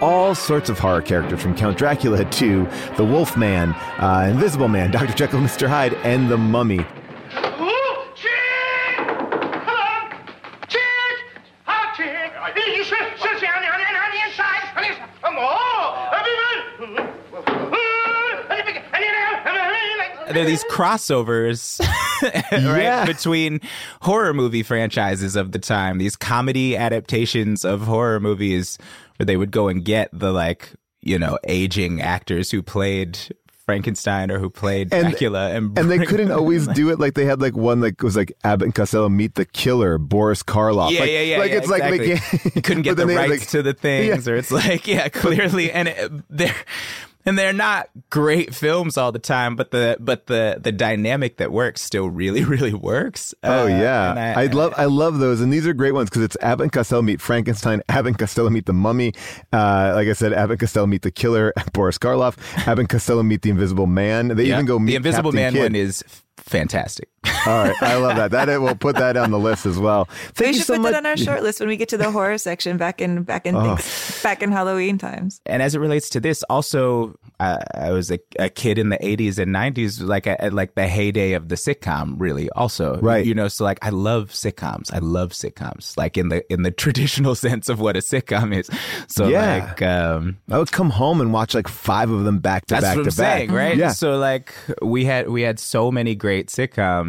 all 0.00 0.34
sorts 0.34 0.68
of 0.68 0.80
horror 0.80 1.00
characters 1.00 1.40
from 1.40 1.54
Count 1.54 1.78
Dracula 1.78 2.24
to 2.24 2.68
the 2.96 3.04
Wolfman, 3.04 3.74
uh, 4.00 4.26
Invisible 4.28 4.68
Man, 4.68 4.90
Dr. 4.90 5.14
Jekyll 5.14 5.38
Mr. 5.38 5.68
Hyde, 5.68 5.94
and 6.02 6.28
the 6.28 6.36
Mummy. 6.36 6.84
These 20.48 20.64
crossovers 20.64 21.78
right, 22.22 22.82
Yeah. 22.82 23.04
between 23.06 23.60
horror 24.02 24.34
movie 24.34 24.62
franchises 24.62 25.36
of 25.36 25.52
the 25.52 25.58
time 25.58 25.98
these 25.98 26.16
comedy 26.16 26.76
adaptations 26.76 27.64
of 27.64 27.82
horror 27.82 28.20
movies 28.20 28.78
where 29.16 29.26
they 29.26 29.36
would 29.36 29.50
go 29.50 29.68
and 29.68 29.84
get 29.84 30.08
the 30.12 30.32
like 30.32 30.72
you 31.02 31.18
know 31.18 31.38
aging 31.44 32.00
actors 32.00 32.50
who 32.50 32.62
played 32.62 33.18
frankenstein 33.66 34.30
or 34.30 34.38
who 34.38 34.48
played 34.48 34.92
And- 34.94 35.08
dracula 35.10 35.50
and, 35.50 35.78
And 35.78 35.90
they 35.90 35.98
couldn't 35.98 36.30
always 36.32 36.66
in. 36.66 36.72
do 36.74 36.88
it 36.90 36.98
like 36.98 37.12
they 37.14 37.26
had 37.26 37.42
like 37.42 37.54
one 37.54 37.80
like 37.82 38.02
was 38.02 38.16
like 38.16 38.32
Abbott 38.42 38.64
and 38.64 38.74
Costello 38.74 39.10
meet 39.10 39.34
the 39.34 39.44
killer 39.44 39.98
Boris 39.98 40.42
Karloff. 40.42 40.90
yeah, 40.90 41.00
like, 41.00 41.10
yeah, 41.10 41.20
yeah. 41.20 41.38
Like 41.38 41.50
yeah, 41.50 41.56
it's 41.58 41.68
like 41.68 41.82
they 41.82 42.60
couldn't 42.62 42.82
get 42.88 42.96
the 42.96 43.06
had, 43.06 43.14
rights 43.16 43.30
like- 43.42 43.48
to 43.50 43.62
the 43.62 43.74
things, 43.86 44.26
Yeah. 44.26 44.32
or 44.32 44.36
it's 44.36 44.50
like, 44.50 44.86
yeah, 44.88 45.08
clearly, 45.10 45.70
and 45.70 45.88
it, 45.88 46.10
they're 46.30 46.54
and 47.26 47.38
they're 47.38 47.52
not 47.52 47.88
great 48.10 48.54
films 48.54 48.96
all 48.96 49.12
the 49.12 49.18
time, 49.18 49.56
but 49.56 49.70
the 49.70 49.96
but 50.00 50.26
the 50.26 50.58
the 50.62 50.72
dynamic 50.72 51.36
that 51.38 51.52
works 51.52 51.82
still 51.82 52.08
really 52.08 52.44
really 52.54 52.72
works. 52.74 53.34
Oh 53.42 53.64
Uh, 53.64 53.66
yeah, 53.66 54.10
and 54.10 54.18
I, 54.18 54.46
love 54.46 54.74
I 54.76 54.84
love 54.86 55.18
those, 55.18 55.40
and 55.40 55.52
these 55.52 55.66
are 55.66 55.72
great 55.74 55.92
ones 55.92 56.08
because 56.10 56.22
it's 56.22 56.36
Abbott 56.40 56.64
and 56.64 56.72
Costello 56.72 57.02
meet 57.02 57.20
Frankenstein, 57.20 57.82
Abbott 57.88 58.06
and 58.10 58.18
Costello 58.18 58.50
meet 58.50 58.66
the 58.66 58.72
Mummy. 58.72 59.12
Uh, 59.52 59.92
like 59.94 60.08
I 60.08 60.12
said, 60.12 60.32
Abbott 60.32 60.52
and 60.52 60.60
Costello 60.60 60.86
meet 60.86 61.02
the 61.02 61.10
killer 61.10 61.52
Boris 61.72 61.98
Karloff. 61.98 62.36
Abbott 62.66 62.78
and 62.80 62.88
Costello 62.88 63.22
meet 63.22 63.42
the 63.42 63.50
Invisible 63.50 63.86
Man. 63.86 64.28
They 64.28 64.44
Yeah. 64.44 64.54
even 64.54 64.66
go 64.66 64.78
meet 64.78 64.92
the 64.92 64.96
Invisible 64.96 65.32
Captain 65.32 65.42
Man 65.44 65.52
Kidd. 65.54 65.62
one 65.62 65.74
is 65.74 66.04
fantastic. 66.36 67.08
All 67.46 67.64
right, 67.64 67.82
I 67.82 67.96
love 67.96 68.16
that. 68.16 68.30
That 68.30 68.60
we'll 68.60 68.74
put 68.74 68.96
that 68.96 69.16
on 69.16 69.30
the 69.30 69.38
list 69.38 69.66
as 69.66 69.78
well. 69.78 70.04
Thank 70.34 70.38
We 70.40 70.46
you 70.48 70.52
should 70.54 70.66
so 70.66 70.74
put 70.74 70.82
much. 70.82 70.92
that 70.92 70.98
on 70.98 71.06
our 71.06 71.16
short 71.16 71.42
list 71.42 71.60
when 71.60 71.68
we 71.68 71.76
get 71.76 71.88
to 71.90 71.96
the 71.96 72.10
horror 72.12 72.38
section 72.38 72.76
back 72.76 73.00
in 73.00 73.22
back 73.24 73.46
in 73.46 73.54
Oh. 73.56 73.76
things, 73.76 74.22
back 74.22 74.42
in 74.42 74.52
Halloween 74.52 74.98
times. 74.98 75.40
and 75.46 75.62
as 75.62 75.74
it 75.74 75.80
relates 75.80 76.10
to 76.10 76.20
this, 76.20 76.42
also, 76.44 77.18
uh, 77.40 77.58
I 77.74 77.90
was 77.92 78.10
a, 78.10 78.18
a 78.38 78.48
kid 78.48 78.78
in 78.78 78.88
the 78.90 78.98
'80s 78.98 79.38
and 79.38 79.54
'90s, 79.54 80.00
like 80.02 80.26
at 80.26 80.52
like 80.52 80.74
the 80.74 80.86
heyday 80.86 81.32
of 81.32 81.48
the 81.48 81.54
sitcom. 81.56 82.14
Really, 82.18 82.50
also, 82.50 82.98
Right. 83.00 83.24
You 83.26 83.34
know, 83.34 83.48
so 83.48 83.64
like 83.64 83.78
I 83.82 83.90
love 83.90 84.30
sitcoms. 84.30 84.92
I 84.92 84.98
love 84.98 85.30
sitcoms, 85.32 85.96
like 85.96 86.16
in 86.16 86.28
the 86.28 86.50
in 86.52 86.62
the 86.62 86.70
traditional 86.84 87.34
sense 87.34 87.68
of 87.68 87.80
what 87.80 87.96
a 87.96 88.00
sitcom 88.00 88.54
is. 88.54 88.70
So 89.08 89.28
Yeah. 89.28 89.66
like, 89.70 89.82
um, 89.82 90.36
I 90.50 90.58
would 90.58 90.70
come 90.72 90.90
home 90.90 91.20
and 91.20 91.32
watch 91.32 91.54
like 91.54 91.68
five 91.68 92.10
of 92.10 92.24
them 92.24 92.38
back 92.38 92.66
to 92.66 92.74
back 92.80 92.94
to 92.94 93.00
I'm 93.00 93.04
back. 93.04 93.12
saying, 93.12 93.52
right? 93.52 93.76
Yeah. 93.76 93.90
So 93.92 94.18
like 94.18 94.54
we 94.82 95.04
had 95.04 95.28
we 95.30 95.42
had 95.42 95.58
so 95.58 95.90
many 95.90 96.14
great 96.14 96.48
sitcoms, 96.48 97.07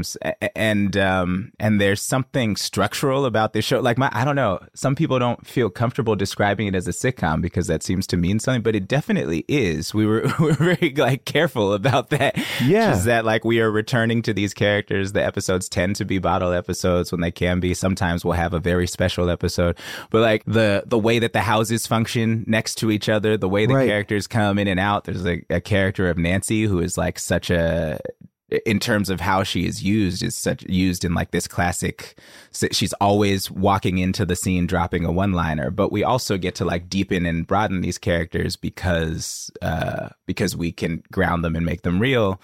And 0.56 0.96
um 0.98 1.52
and 1.60 1.80
there's 1.80 2.02
something 2.02 2.56
structural 2.56 3.26
about 3.26 3.54
this 3.54 3.66
show. 3.66 3.80
Like 3.80 3.98
my 3.98 4.10
I 4.12 4.26
don't 4.26 4.36
know, 4.36 4.60
some 4.74 4.96
people 4.96 5.20
don't 5.20 5.46
feel 5.46 5.70
comfortable 5.70 6.16
describing 6.16 6.68
it 6.68 6.76
as 6.76 6.88
a 6.88 6.92
sitcom 6.92 7.42
because 7.42 7.68
that 7.68 7.84
seems 7.84 8.06
to 8.08 8.18
mean 8.18 8.40
something, 8.40 8.62
but 8.62 8.76
it 8.76 8.88
definitely 8.88 9.46
is. 9.48 9.94
We 9.94 10.06
were 10.06 10.22
we 10.40 10.46
were 10.48 10.54
very 10.54 10.94
like 10.96 11.26
careful 11.26 11.74
about 11.74 12.10
that. 12.12 12.38
Yeah. 12.64 12.92
Just 12.92 13.06
that 13.06 13.26
like 13.26 13.44
we 13.46 13.60
are 13.62 13.72
returning 13.72 14.22
to 14.24 14.34
these 14.34 14.54
characters. 14.54 15.12
The 15.14 15.24
episodes 15.26 15.70
tend 15.70 15.96
to 15.98 16.06
be 16.06 16.20
bottle 16.20 16.52
episodes 16.54 17.12
when 17.12 17.22
they 17.22 17.32
can 17.32 17.60
be. 17.60 17.74
Sometimes 17.74 18.24
we'll 18.24 18.34
have 18.34 18.54
a 18.54 18.60
very 18.60 18.88
special 18.88 19.30
episode. 19.30 19.78
But 20.10 20.22
like 20.22 20.44
the 20.46 20.84
the 20.86 21.00
way 21.00 21.20
that 21.20 21.34
the 21.34 21.42
houses 21.42 21.88
function 21.88 22.44
next 22.48 22.76
to 22.76 22.92
each 22.92 23.10
other, 23.10 23.38
the 23.38 23.50
way 23.50 23.66
the 23.66 23.76
Right. 23.76 23.88
characters 23.88 24.28
come 24.28 24.58
in 24.60 24.68
and 24.68 24.80
out. 24.80 25.06
There's 25.06 25.26
a, 25.26 25.42
a 25.50 25.62
character 25.62 26.10
of 26.10 26.18
Nancy 26.18 26.64
who 26.64 26.80
is 26.80 26.98
like 26.98 27.18
such 27.20 27.50
a 27.50 28.00
in 28.66 28.80
terms 28.80 29.10
of 29.10 29.22
how 29.22 29.44
she 29.44 29.66
is 29.66 29.84
used 29.84 30.24
is 30.24 30.36
such 30.36 30.64
used 30.64 31.06
in 31.06 31.14
like 31.14 31.32
this 31.32 31.48
classic 31.48 32.18
she's 32.72 32.94
always 32.94 33.52
walking 33.52 33.98
into 33.98 34.26
the 34.26 34.36
scene 34.36 34.66
dropping 34.66 35.06
a 35.06 35.12
one 35.12 35.34
liner 35.34 35.70
but 35.70 35.92
we 35.92 36.04
also 36.04 36.38
get 36.38 36.56
to 36.56 36.66
like 36.66 36.90
deepen 36.90 37.26
and 37.26 37.46
broaden 37.46 37.82
these 37.82 37.98
characters 37.98 38.56
because 38.56 39.52
uh 39.62 40.10
because 40.26 40.56
we 40.56 40.72
can 40.72 41.04
ground 41.12 41.44
them 41.44 41.56
and 41.56 41.66
make 41.66 41.84
them 41.84 42.00
real 42.00 42.42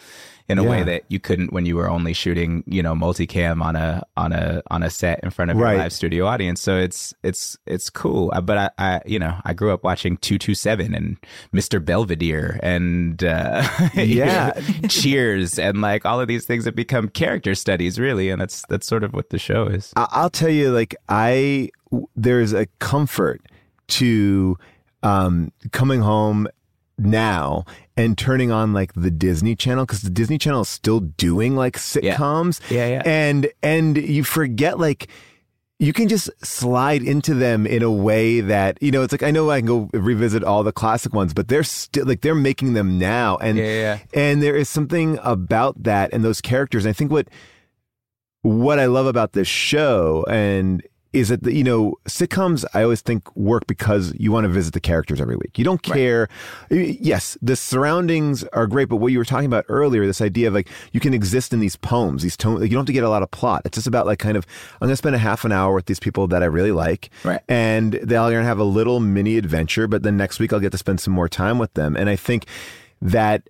in 0.48 0.60
a 0.60 0.64
way 0.64 0.84
that 0.84 1.04
you 1.10 1.20
couldn't 1.20 1.52
when 1.52 1.66
you 1.66 1.76
were 1.76 1.90
only 1.90 2.14
shooting 2.14 2.64
you 2.68 2.84
know 2.84 2.94
multicam 2.94 3.64
on 3.64 3.76
a 3.76 4.04
on 4.16 4.32
a 4.32 4.62
on 4.70 4.84
a 4.84 4.90
set 4.90 5.20
in 5.24 5.32
front 5.32 5.50
of 5.50 5.58
Right. 5.58 5.72
your 5.72 5.80
live 5.80 5.94
studio 5.94 6.26
audience 6.28 6.62
so 6.62 6.78
it's 6.78 7.14
it's 7.24 7.58
it's 7.66 7.90
cool 7.90 8.30
Uh, 8.34 8.42
but 8.42 8.58
I, 8.58 8.70
I 8.78 9.02
you 9.08 9.18
know 9.18 9.36
i 9.44 9.54
grew 9.54 9.72
up 9.74 9.84
watching 9.84 10.18
227 10.18 10.94
and 10.94 11.18
mr 11.54 11.84
belvedere 11.84 12.60
and 12.62 13.24
uh 13.24 13.68
Yeah. 13.96 14.54
cheers 14.88 15.58
and 15.58 15.82
like 15.82 16.06
all 16.06 16.20
of 16.22 16.28
these 16.28 16.46
things 16.46 16.66
have 16.66 16.76
become 16.76 17.10
character 17.10 17.56
studies 17.56 17.98
really 18.00 18.30
and 18.30 18.40
that's 18.40 18.64
that's 18.70 18.86
sort 18.86 19.04
of 19.04 19.14
what 19.14 19.32
the 19.32 19.40
show 19.40 19.66
is 19.66 19.94
I- 19.96 20.08
I'll 20.12 20.30
tell 20.30 20.50
you, 20.50 20.72
like 20.72 20.96
I 21.10 21.70
there's 22.16 22.54
a 22.54 22.68
comfort 22.80 23.42
to 23.88 24.58
um, 25.04 25.52
coming 25.72 26.02
home 26.02 26.48
now 26.98 27.66
and 27.98 28.18
turning 28.18 28.52
on 28.52 28.74
like 28.74 28.94
the 28.94 29.12
Disney 29.12 29.56
Channel 29.56 29.86
because 29.86 30.02
the 30.02 30.10
Disney 30.10 30.38
Channel 30.38 30.62
is 30.62 30.70
still 30.70 31.00
doing 31.00 31.56
like 31.56 31.78
sitcoms. 31.78 32.60
Yeah, 32.70 32.88
yeah. 32.88 33.02
And 33.06 33.50
and 33.64 33.98
you 33.98 34.24
forget 34.24 34.80
like 34.80 35.08
you 35.78 35.92
can 35.92 36.08
just 36.08 36.30
slide 36.46 37.04
into 37.04 37.34
them 37.34 37.68
in 37.68 37.84
a 37.84 37.92
way 37.92 38.40
that 38.40 38.78
you 38.82 38.92
know 38.92 39.02
it's 39.04 39.12
like 39.12 39.24
I 39.24 39.32
know 39.32 39.50
I 39.52 39.60
can 39.60 39.68
go 39.68 39.90
revisit 39.94 40.44
all 40.44 40.64
the 40.64 40.72
classic 40.72 41.14
ones, 41.14 41.34
but 41.34 41.50
they're 41.50 41.64
still 41.64 42.06
like 42.06 42.22
they're 42.22 42.34
making 42.34 42.74
them 42.76 42.98
now, 42.98 43.36
and 43.38 43.58
Yeah, 43.58 43.64
yeah, 43.66 43.72
yeah. 43.82 44.00
and 44.14 44.42
there 44.42 44.56
is 44.56 44.70
something 44.70 45.20
about 45.22 45.84
that 45.84 46.14
and 46.14 46.24
those 46.24 46.40
characters. 46.40 46.86
And 46.86 46.92
I 46.92 46.94
think 46.94 47.12
what 47.12 47.28
what 48.42 48.80
I 48.80 48.86
love 48.86 49.06
about 49.08 49.34
this 49.34 49.48
show 49.48 50.24
and 50.30 50.82
is 51.16 51.30
that 51.30 51.44
the, 51.44 51.54
you 51.54 51.64
know 51.64 51.96
sitcoms 52.06 52.66
I 52.74 52.84
always 52.84 53.02
think 53.02 53.34
work 53.36 53.66
because 53.68 54.14
you 54.20 54.32
want 54.32 54.44
to 54.46 54.50
visit 54.50 54.74
the 54.74 54.80
characters 54.80 55.20
every 55.22 55.38
week. 55.38 55.58
You 55.58 55.64
don't 55.66 55.82
care. 55.82 56.28
Yes, 56.70 57.38
the 57.42 57.56
surroundings 57.56 58.44
are 58.54 58.68
great, 58.68 58.90
but 58.90 58.98
what 58.98 59.12
you 59.12 59.18
were 59.18 59.26
talking 59.26 59.46
about 59.46 59.66
earlier, 59.70 60.06
this 60.06 60.22
idea 60.22 60.48
of 60.50 60.54
like 60.54 60.70
you 60.92 61.00
can 61.00 61.14
exist 61.14 61.54
in 61.54 61.60
these 61.60 61.76
poems, 61.76 62.22
these 62.24 62.38
tones. 62.38 62.62
Like, 62.62 62.70
you 62.70 62.76
don't 62.76 62.82
have 62.82 62.88
to 62.88 62.94
get 62.94 63.04
a 63.04 63.10
lot 63.10 63.24
of 63.24 63.32
plot. 63.32 63.62
It's 63.66 63.76
just 63.76 63.88
about 63.88 64.06
like 64.06 64.20
kind 64.20 64.38
of 64.38 64.46
I'm 64.82 64.88
going 64.88 64.92
to 64.92 64.98
spend 64.98 65.16
a 65.16 65.20
half 65.20 65.46
an 65.46 65.52
hour 65.52 65.74
with 65.74 65.86
these 65.86 66.00
people 66.00 66.28
that 66.28 66.44
I 66.44 66.48
really 66.48 66.72
like, 66.72 67.10
Right. 67.24 67.42
and 67.48 67.94
they're 67.94 68.20
going 68.20 68.42
to 68.42 68.44
have 68.44 68.60
a 68.60 68.64
little 68.64 69.00
mini 69.00 69.38
adventure. 69.38 69.88
But 69.88 70.04
then 70.04 70.18
next 70.18 70.40
week 70.40 70.52
I'll 70.54 70.60
get 70.60 70.72
to 70.74 70.78
spend 70.78 71.00
some 71.00 71.14
more 71.14 71.30
time 71.30 71.58
with 71.58 71.74
them, 71.76 71.96
and 71.96 72.10
I 72.10 72.16
think 72.16 72.46
that 73.02 73.44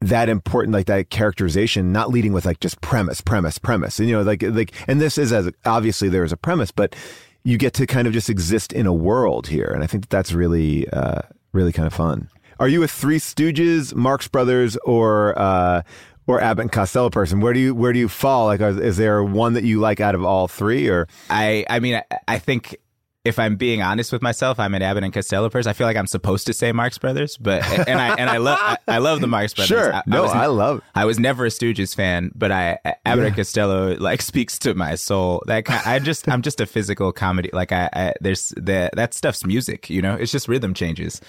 that 0.00 0.28
important 0.28 0.72
like 0.72 0.86
that 0.86 1.10
characterization 1.10 1.92
not 1.92 2.10
leading 2.10 2.32
with 2.32 2.46
like 2.46 2.60
just 2.60 2.80
premise 2.80 3.20
premise 3.20 3.58
premise. 3.58 3.98
And 3.98 4.08
you 4.08 4.16
know 4.16 4.22
like 4.22 4.42
like 4.42 4.72
and 4.88 5.00
this 5.00 5.18
is 5.18 5.32
as 5.32 5.50
obviously 5.64 6.08
there 6.08 6.24
is 6.24 6.32
a 6.32 6.36
premise 6.36 6.70
but 6.70 6.96
you 7.42 7.58
get 7.58 7.72
to 7.74 7.86
kind 7.86 8.06
of 8.06 8.12
just 8.12 8.28
exist 8.28 8.72
in 8.72 8.86
a 8.86 8.92
world 8.92 9.48
here. 9.48 9.70
And 9.74 9.84
i 9.84 9.86
think 9.86 10.04
that 10.04 10.10
that's 10.10 10.32
really 10.32 10.88
uh 10.90 11.22
really 11.52 11.72
kind 11.72 11.86
of 11.86 11.92
fun. 11.92 12.28
Are 12.58 12.68
you 12.68 12.82
a 12.82 12.88
three 12.88 13.18
stooges 13.18 13.94
marx 13.94 14.28
brothers 14.28 14.76
or 14.84 15.38
uh 15.38 15.82
or 16.26 16.40
Abbott 16.40 16.62
and 16.62 16.72
Costello 16.72 17.10
person, 17.10 17.40
where 17.40 17.52
do 17.52 17.58
you 17.58 17.74
where 17.74 17.92
do 17.92 17.98
you 17.98 18.08
fall? 18.08 18.46
Like, 18.46 18.60
is, 18.60 18.96
there 18.96 19.22
one 19.24 19.54
that 19.54 19.64
you 19.64 19.80
like 19.80 19.98
out 20.00 20.14
of 20.14 20.24
all 20.24 20.46
three, 20.46 20.88
or? 20.88 21.08
I 21.28 21.64
i 21.68 21.80
mean 21.80 21.96
i, 21.96 22.04
I 22.28 22.38
think 22.38 22.76
if 23.22 23.38
I'm 23.38 23.56
being 23.56 23.82
honest 23.82 24.12
with 24.12 24.22
myself, 24.22 24.58
I'm 24.58 24.74
an 24.74 24.80
Abbott 24.80 25.04
and 25.04 25.12
Costello 25.12 25.50
person. 25.50 25.68
I 25.68 25.72
feel 25.74 25.86
like 25.86 25.96
I'm 25.98 26.06
supposed 26.06 26.46
to 26.46 26.54
say 26.54 26.72
Marx 26.72 26.96
Brothers, 26.96 27.36
but 27.36 27.62
and 27.86 28.00
I 28.00 28.14
and 28.14 28.30
I 28.30 28.38
love 28.38 28.58
I, 28.62 28.78
I 28.88 28.98
love 28.98 29.20
the 29.20 29.26
Marx 29.26 29.52
Brothers. 29.52 29.68
Sure. 29.68 29.92
I, 29.94 30.02
No, 30.06 30.22
was, 30.22 30.32
I 30.32 30.46
love- 30.46 30.80
I 30.94 31.04
was 31.04 31.18
never 31.18 31.44
a 31.44 31.48
Stooges 31.48 31.94
fan, 31.94 32.32
but 32.34 32.50
I 32.50 32.78
Abbott 33.04 33.26
and 33.26 33.36
Costello 33.36 33.94
like 33.98 34.22
speaks 34.32 34.58
to 34.60 34.72
my 34.74 34.94
soul. 34.94 35.42
That 35.46 35.66
kind, 35.66 35.82
I 35.84 35.98
just 35.98 36.28
I'm 36.30 36.40
just 36.40 36.60
a 36.62 36.66
physical 36.66 37.12
comedy. 37.12 37.50
Like 37.52 37.72
I, 37.72 37.90
I 37.92 38.14
there's 38.22 38.54
that 38.56 38.96
that 38.96 39.12
stuff's 39.12 39.44
music. 39.44 39.90
You 39.90 40.00
know, 40.00 40.14
it's 40.14 40.32
just 40.32 40.48
rhythm 40.48 40.72
changes. 40.72 41.20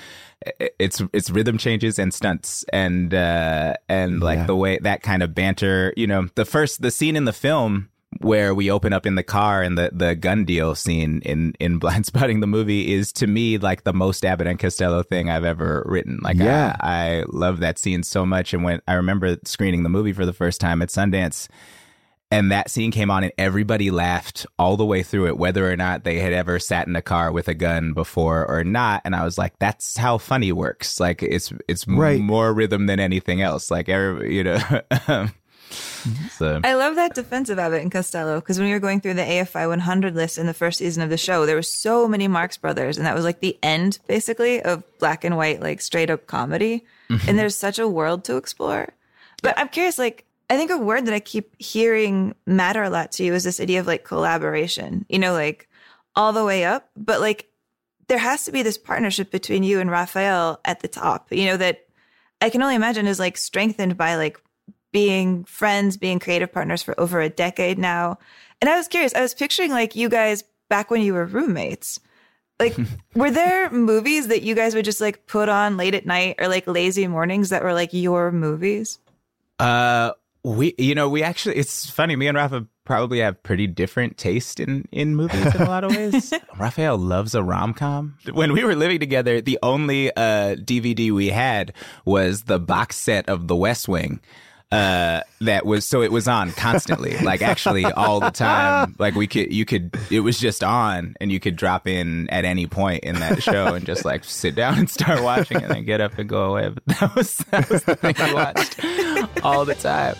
It's 0.80 1.01
it's 1.13 1.30
rhythm 1.30 1.58
changes 1.58 1.99
and 1.99 2.13
stunts 2.13 2.63
and 2.71 3.13
uh 3.13 3.75
and 3.89 4.21
like 4.21 4.38
Yeah. 4.39 4.45
the 4.47 4.56
way 4.56 4.77
that 4.80 5.04
kind 5.04 5.21
of 5.23 5.36
banter. 5.36 5.93
You 5.97 6.08
know, 6.08 6.30
the 6.36 6.45
first 6.45 6.82
the 6.82 6.89
scene 6.89 7.15
in 7.17 7.25
the 7.25 7.34
film 7.34 7.89
where 8.23 8.53
we 8.55 8.69
open 8.71 8.93
up 8.93 9.05
in 9.05 9.15
the 9.15 9.23
car 9.23 9.62
and 9.62 9.77
the, 9.77 9.89
the 9.93 10.15
gun 10.15 10.45
deal 10.45 10.75
scene 10.75 11.21
in, 11.25 11.53
in 11.60 11.79
Blindspotting 11.81 12.41
the 12.41 12.47
movie 12.47 12.93
is 12.93 13.12
to 13.13 13.27
me 13.27 13.57
like 13.57 13.84
the 13.84 13.93
most 13.93 14.23
Abbott 14.25 14.47
and 14.47 14.60
Costello 14.60 15.03
thing 15.03 15.29
I've 15.29 15.45
ever 15.45 15.84
written. 15.86 16.19
Like 16.21 16.38
Yeah. 16.38 16.75
I, 16.79 17.19
I 17.19 17.23
love 17.27 17.60
that 17.60 17.77
scene 17.79 18.03
so 18.03 18.25
much. 18.25 18.53
And 18.53 18.63
when 18.63 18.81
I 18.88 18.93
remember 18.93 19.38
screening 19.45 19.84
the 19.84 19.89
movie 19.89 20.13
for 20.13 20.25
the 20.25 20.34
first 20.34 20.62
time 20.62 20.81
at 20.81 20.89
Sundance 20.89 21.47
and 22.34 22.49
that 22.49 22.71
scene 22.71 22.91
came 22.91 23.12
on 23.12 23.25
and 23.25 23.34
everybody 23.38 23.91
laughed 23.91 24.45
all 24.57 24.77
the 24.77 24.86
way 24.86 25.03
through 25.03 25.27
it, 25.27 25.38
whether 25.38 25.69
or 25.69 25.75
not 25.75 26.05
they 26.05 26.17
had 26.19 26.31
ever 26.31 26.60
sat 26.60 26.88
in 26.88 26.95
a 26.95 27.01
car 27.01 27.29
with 27.29 27.49
a 27.49 27.53
gun 27.53 27.91
before 27.91 28.49
or 28.49 28.63
not. 28.63 29.01
And 29.03 29.13
I 29.13 29.25
was 29.25 29.38
like, 29.38 29.60
that's 29.60 29.97
how 29.97 30.17
funny 30.17 30.53
works. 30.53 30.97
Like 30.99 31.21
it's, 31.23 31.51
it's 31.67 31.86
m- 31.86 31.99
Right. 31.99 32.21
more 32.21 32.53
rhythm 32.53 32.86
than 32.86 33.01
anything 33.01 33.41
else. 33.41 33.69
Like, 33.69 33.89
every, 33.89 34.34
you 34.34 34.45
know, 34.45 34.60
um, 35.10 35.34
so. 36.31 36.60
I 36.63 36.73
love 36.73 36.95
that 36.95 37.15
defense 37.15 37.49
of 37.49 37.60
Abbott 37.60 37.81
and 37.81 37.91
Costello 37.91 38.39
because 38.39 38.57
when 38.57 38.67
we 38.67 38.73
were 38.73 38.79
going 38.79 39.01
through 39.01 39.15
the 39.15 39.21
AFI 39.21 39.67
100 39.67 40.15
list 40.15 40.38
in 40.38 40.45
the 40.45 40.53
first 40.53 40.79
season 40.79 41.03
of 41.03 41.10
the 41.10 41.17
show, 41.17 41.45
there 41.45 41.55
were 41.55 41.62
so 41.62 42.07
many 42.07 42.27
Marx 42.27 42.57
Brothers, 42.57 42.97
and 42.97 43.05
that 43.05 43.15
was 43.15 43.23
like 43.23 43.39
the 43.39 43.57
end, 43.63 43.99
basically, 44.07 44.62
of 44.62 44.84
black 44.99 45.23
and 45.23 45.38
white, 45.38 45.62
like 45.62 45.81
straight 45.81 46.10
up 46.10 46.27
comedy. 46.27 46.86
Mm-hmm. 47.10 47.29
and 47.29 47.38
there's 47.38 47.57
such 47.57 47.77
a 47.77 47.89
world 47.89 48.23
to 48.25 48.38
explore. 48.38 48.93
But 49.43 49.57
I'm 49.57 49.67
curious, 49.67 49.97
like, 49.97 50.25
I 50.49 50.55
think 50.55 50.71
a 50.71 50.77
word 50.77 51.05
that 51.05 51.13
I 51.13 51.19
keep 51.19 51.62
hearing 51.62 52.36
matter 52.45 52.84
a 52.84 52.89
lot 52.89 53.12
to 53.13 53.23
you 53.23 53.34
is 53.34 53.43
this 53.43 53.60
idea 53.60 53.79
of 53.79 53.88
like 53.88 54.03
collaboration, 54.03 55.05
you 55.10 55.19
know, 55.19 55.34
like 55.34 55.69
all 56.15 56.34
the 56.34 56.43
way 56.43 56.65
up, 56.65 56.89
but 56.97 57.21
like 57.21 57.49
there 58.07 58.17
has 58.17 58.43
to 58.45 58.51
be 58.51 58.62
this 58.62 58.77
partnership 58.77 59.31
between 59.31 59.63
you 59.63 59.79
and 59.79 59.89
Rafael 59.89 60.60
at 60.65 60.81
the 60.81 60.89
top, 60.89 61.31
you 61.31 61.45
know, 61.45 61.55
that 61.55 61.86
I 62.41 62.49
can 62.49 62.62
only 62.62 62.75
imagine 62.75 63.07
is 63.07 63.19
like 63.19 63.38
strengthened 63.38 63.95
by 63.95 64.15
like 64.15 64.41
being 64.91 65.43
friends, 65.45 65.97
being 65.97 66.19
creative 66.19 66.51
partners 66.51 66.84
for 66.84 66.99
over 66.99 67.21
a 67.21 67.30
decade 67.30 67.77
now. 67.77 68.17
And 68.60 68.69
I 68.69 68.77
was 68.77 68.88
curious, 68.88 69.13
I 69.15 69.21
was 69.21 69.34
picturing 69.34 69.71
like 69.71 69.95
you 69.95 70.10
guys 70.10 70.43
back 70.69 70.91
when 70.91 71.01
you 71.01 71.13
were 71.13 71.25
roommates. 71.25 71.99
Like, 72.60 72.77
were 73.15 73.32
there 73.32 73.69
movies 73.71 74.27
that 74.27 74.43
you 74.43 74.56
guys 74.56 74.75
would 74.75 74.86
just 74.86 75.01
like 75.01 75.25
put 75.27 75.49
on 75.49 75.77
late 75.77 75.95
at 75.95 76.06
night 76.06 76.36
or 76.39 76.47
like 76.47 76.67
lazy 76.67 77.08
mornings 77.08 77.49
that 77.49 77.63
were 77.63 77.73
like 77.73 77.93
your 77.93 78.32
movies? 78.32 78.99
Uh, 79.60 80.12
we, 80.43 80.73
you 80.77 80.95
know, 80.95 81.10
we 81.10 81.23
actually, 81.23 81.56
it's 81.56 81.89
funny. 81.89 82.15
Me 82.15 82.27
and 82.27 82.38
Rafa 82.38 82.67
probably 82.84 83.19
have 83.19 83.41
pretty 83.43 83.67
different 83.67 84.17
taste 84.17 84.60
in 84.60 84.88
in 84.91 85.15
movies 85.15 85.56
in 85.56 85.62
a 85.62 85.65
lot 85.65 85.84
of 85.84 85.91
ways. 85.95 86.34
Rafael 86.58 86.97
loves 86.97 87.36
a 87.36 87.43
rom 87.43 87.73
com. 87.73 88.17
When 88.32 88.54
we 88.54 88.63
were 88.63 88.75
living 88.75 88.99
together, 88.99 89.39
the 89.39 89.60
only 89.63 90.10
uh 90.12 90.56
DVD 90.56 91.12
we 91.12 91.30
had 91.30 91.73
was 92.06 92.43
the 92.43 92.60
box 92.60 92.97
set 92.97 93.30
of 93.30 93.47
The 93.47 93.56
West 93.56 93.88
Wing. 93.88 94.19
Uh, 94.71 95.21
that 95.41 95.65
was 95.65 95.86
so 95.86 96.01
it 96.01 96.12
was 96.13 96.29
on 96.29 96.51
constantly, 96.53 97.17
like 97.19 97.41
actually 97.41 97.84
all 97.86 98.21
the 98.21 98.31
time. 98.31 98.95
Like 98.99 99.15
we 99.15 99.27
could, 99.27 99.51
you 99.51 99.65
could, 99.65 99.97
it 100.10 100.21
was 100.21 100.39
just 100.39 100.63
on, 100.63 101.15
and 101.19 101.29
you 101.29 101.41
could 101.41 101.57
drop 101.57 101.88
in 101.88 102.29
at 102.29 102.45
any 102.45 102.67
point 102.67 103.03
in 103.03 103.15
that 103.19 103.43
show 103.43 103.73
and 103.73 103.86
just 103.86 104.05
like 104.05 104.23
sit 104.23 104.55
down 104.55 104.77
and 104.79 104.89
start 104.89 105.21
watching, 105.23 105.57
and 105.57 105.71
then 105.71 105.84
get 105.84 105.99
up 105.99 106.17
and 106.17 106.29
go 106.29 106.51
away. 106.51 106.69
But 106.69 106.86
that 106.99 107.15
was 107.15 107.38
that 107.49 107.69
was 107.69 107.84
the 107.84 107.95
thing 107.95 108.15
we 108.17 108.34
watched 108.34 108.79
all 109.43 109.65
the 109.65 109.75
time. 109.75 110.15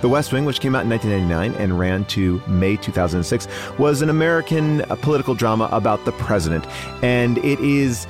The 0.00 0.08
West 0.08 0.32
Wing, 0.32 0.44
which 0.44 0.60
came 0.60 0.76
out 0.76 0.84
in 0.84 0.90
1999 0.90 1.60
and 1.60 1.76
ran 1.76 2.04
to 2.06 2.40
May 2.46 2.76
2006, 2.76 3.48
was 3.78 4.00
an 4.00 4.10
American 4.10 4.82
uh, 4.82 4.94
political 4.96 5.34
drama 5.34 5.68
about 5.72 6.04
the 6.04 6.12
president. 6.12 6.66
And 7.02 7.38
it 7.38 7.58
is 7.58 8.06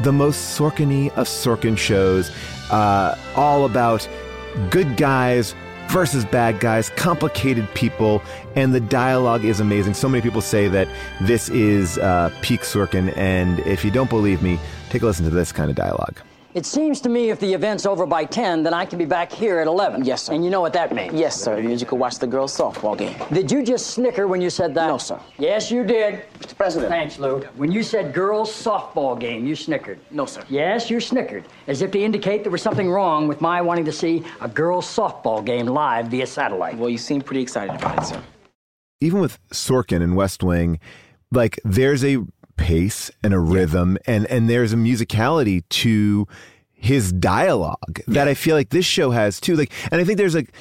the 0.00 0.12
most 0.12 0.58
Sorkin 0.58 1.10
of 1.10 1.28
Sorkin 1.28 1.78
shows, 1.78 2.30
uh, 2.70 3.16
all 3.36 3.64
about 3.66 4.08
good 4.70 4.96
guys 4.96 5.54
versus 5.88 6.24
bad 6.24 6.60
guys, 6.60 6.90
complicated 6.90 7.72
people, 7.74 8.22
and 8.54 8.74
the 8.74 8.80
dialogue 8.80 9.44
is 9.44 9.60
amazing. 9.60 9.94
So 9.94 10.08
many 10.08 10.22
people 10.22 10.40
say 10.40 10.68
that 10.68 10.88
this 11.22 11.48
is 11.48 11.98
uh, 11.98 12.30
peak 12.42 12.60
Sorkin, 12.60 13.16
and 13.16 13.60
if 13.60 13.84
you 13.84 13.90
don't 13.90 14.10
believe 14.10 14.42
me, 14.42 14.58
take 14.90 15.02
a 15.02 15.06
listen 15.06 15.24
to 15.24 15.30
this 15.30 15.52
kind 15.52 15.70
of 15.70 15.76
dialogue. 15.76 16.20
It 16.58 16.66
seems 16.66 17.00
to 17.02 17.08
me 17.08 17.30
if 17.30 17.38
the 17.38 17.54
event's 17.54 17.86
over 17.86 18.04
by 18.04 18.24
10, 18.24 18.64
then 18.64 18.74
I 18.74 18.84
can 18.84 18.98
be 18.98 19.04
back 19.04 19.30
here 19.30 19.60
at 19.60 19.68
11. 19.68 20.04
Yes, 20.04 20.24
sir. 20.24 20.32
And 20.32 20.44
you 20.44 20.50
know 20.50 20.60
what 20.60 20.72
that 20.72 20.92
means? 20.92 21.14
Yes, 21.14 21.40
sir. 21.40 21.56
It 21.56 21.64
means 21.64 21.80
you 21.80 21.86
can 21.86 22.00
watch 22.00 22.18
the 22.18 22.26
girls' 22.26 22.58
softball 22.58 22.98
game. 22.98 23.14
Did 23.32 23.48
you 23.52 23.62
just 23.62 23.90
snicker 23.90 24.26
when 24.26 24.40
you 24.40 24.50
said 24.50 24.74
that? 24.74 24.88
No, 24.88 24.98
sir. 24.98 25.20
Yes, 25.38 25.70
you 25.70 25.84
did. 25.84 26.24
Mr. 26.40 26.56
President. 26.56 26.90
Thanks, 26.90 27.16
Lou. 27.20 27.42
When 27.54 27.70
you 27.70 27.84
said 27.84 28.12
girls' 28.12 28.50
softball 28.50 29.16
game, 29.20 29.46
you 29.46 29.54
snickered. 29.54 30.00
No, 30.10 30.26
sir. 30.26 30.42
Yes, 30.48 30.90
you 30.90 30.98
snickered, 30.98 31.44
as 31.68 31.80
if 31.80 31.92
to 31.92 32.00
indicate 32.00 32.42
there 32.42 32.50
was 32.50 32.60
something 32.62 32.90
wrong 32.90 33.28
with 33.28 33.40
my 33.40 33.62
wanting 33.62 33.84
to 33.84 33.92
see 33.92 34.24
a 34.40 34.48
girls' 34.48 34.84
softball 34.84 35.44
game 35.44 35.66
live 35.66 36.08
via 36.08 36.26
satellite. 36.26 36.76
Well, 36.76 36.90
you 36.90 36.98
seem 36.98 37.20
pretty 37.20 37.40
excited 37.42 37.76
about 37.76 37.98
it, 37.98 38.04
sir. 38.06 38.22
even 39.00 39.20
with 39.20 39.38
Sorkin 39.50 40.02
and 40.02 40.16
West 40.16 40.42
Wing, 40.42 40.80
like 41.30 41.60
there's 41.64 42.02
a 42.04 42.16
pace 42.58 43.10
and 43.22 43.32
a 43.32 43.38
rhythm 43.38 43.96
and 44.06 44.26
and 44.26 44.50
there's 44.50 44.72
a 44.74 44.76
musicality 44.76 45.62
to 45.70 46.26
his 46.78 47.12
dialogue 47.12 48.00
that 48.06 48.28
I 48.28 48.34
feel 48.34 48.54
like 48.54 48.70
this 48.70 48.86
show 48.86 49.10
has 49.10 49.40
too. 49.40 49.56
Like, 49.56 49.72
and 49.90 50.00
I 50.00 50.04
think 50.04 50.18
there's 50.18 50.34
like. 50.34 50.52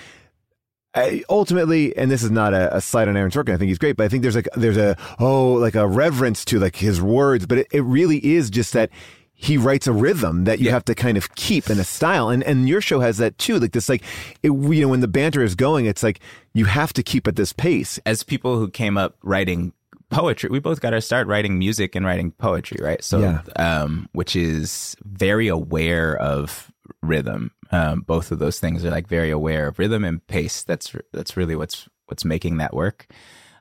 I, 0.95 1.23
ultimately, 1.29 1.95
and 1.95 2.09
this 2.09 2.23
is 2.23 2.31
not 2.31 2.55
a, 2.55 2.75
a 2.77 2.81
slight 2.81 3.07
on 3.07 3.15
Aaron 3.15 3.29
Sorkin. 3.29 3.53
I 3.53 3.57
think 3.57 3.67
he's 3.67 3.77
great, 3.77 3.97
but 3.97 4.05
I 4.05 4.07
think 4.07 4.23
there's 4.23 4.35
like 4.35 4.47
there's 4.55 4.77
a 4.77 4.97
oh 5.19 5.53
like 5.53 5.75
a 5.75 5.85
reverence 5.85 6.43
to 6.45 6.59
like 6.59 6.75
his 6.75 6.99
words, 6.99 7.45
but 7.45 7.59
it, 7.59 7.67
it 7.71 7.81
really 7.81 8.17
is 8.25 8.49
just 8.49 8.73
that 8.73 8.89
he 9.31 9.57
writes 9.57 9.85
a 9.85 9.93
rhythm 9.93 10.45
that 10.45 10.57
you 10.57 10.71
have 10.71 10.83
to 10.85 10.95
kind 10.95 11.15
of 11.15 11.35
keep 11.35 11.69
in 11.69 11.79
a 11.79 11.83
style, 11.83 12.29
and 12.29 12.41
and 12.43 12.67
your 12.67 12.81
show 12.81 12.99
has 13.01 13.17
that 13.17 13.37
too. 13.37 13.59
Like 13.59 13.73
this, 13.73 13.89
like 13.89 14.01
it, 14.41 14.49
you 14.49 14.81
know 14.81 14.87
when 14.87 15.01
the 15.01 15.07
banter 15.07 15.43
is 15.43 15.53
going, 15.53 15.85
it's 15.85 16.01
like 16.01 16.19
you 16.53 16.65
have 16.65 16.93
to 16.93 17.03
keep 17.03 17.27
at 17.27 17.35
this 17.35 17.53
pace. 17.53 17.99
As 18.03 18.23
people 18.23 18.57
who 18.57 18.67
came 18.67 18.97
up 18.97 19.17
writing 19.21 19.73
poetry, 20.09 20.49
we 20.49 20.59
both 20.59 20.81
got 20.81 20.91
to 20.91 21.01
start 21.01 21.27
writing 21.27 21.59
music 21.59 21.95
and 21.95 22.05
writing 22.05 22.31
poetry, 22.31 22.79
right? 22.83 23.03
So, 23.03 23.19
Yeah. 23.19 23.41
um, 23.55 24.09
which 24.13 24.35
is 24.35 24.95
very 25.03 25.47
aware 25.47 26.15
of 26.17 26.71
rhythm. 27.01 27.51
Um, 27.71 28.01
both 28.01 28.31
of 28.31 28.39
those 28.39 28.59
things 28.59 28.85
are 28.85 28.89
like 28.91 29.07
very 29.07 29.29
aware 29.29 29.67
of 29.67 29.79
rhythm 29.79 30.03
and 30.03 30.25
pace. 30.27 30.63
That's 30.63 30.95
that's 31.13 31.35
really 31.35 31.55
what's 31.55 31.87
what's 32.05 32.23
making 32.25 32.57
that 32.57 32.73
work. 32.73 33.07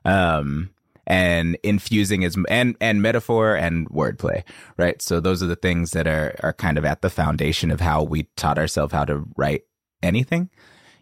Um, 0.05 0.69
and 1.05 1.57
infusing 1.63 2.23
is 2.23 2.37
and 2.49 2.75
and 2.81 3.01
metaphor 3.01 3.55
and 3.55 3.89
wordplay, 3.89 4.43
right? 4.77 5.01
So 5.01 5.19
those 5.19 5.41
are 5.43 5.47
the 5.47 5.55
things 5.55 5.91
that 5.91 6.07
are 6.07 6.35
are 6.43 6.53
kind 6.53 6.77
of 6.77 6.85
at 6.85 7.01
the 7.01 7.09
foundation 7.09 7.71
of 7.71 7.79
how 7.81 8.03
we 8.03 8.23
taught 8.35 8.57
ourselves 8.57 8.93
how 8.93 9.05
to 9.05 9.23
write 9.37 9.63
anything. 10.03 10.49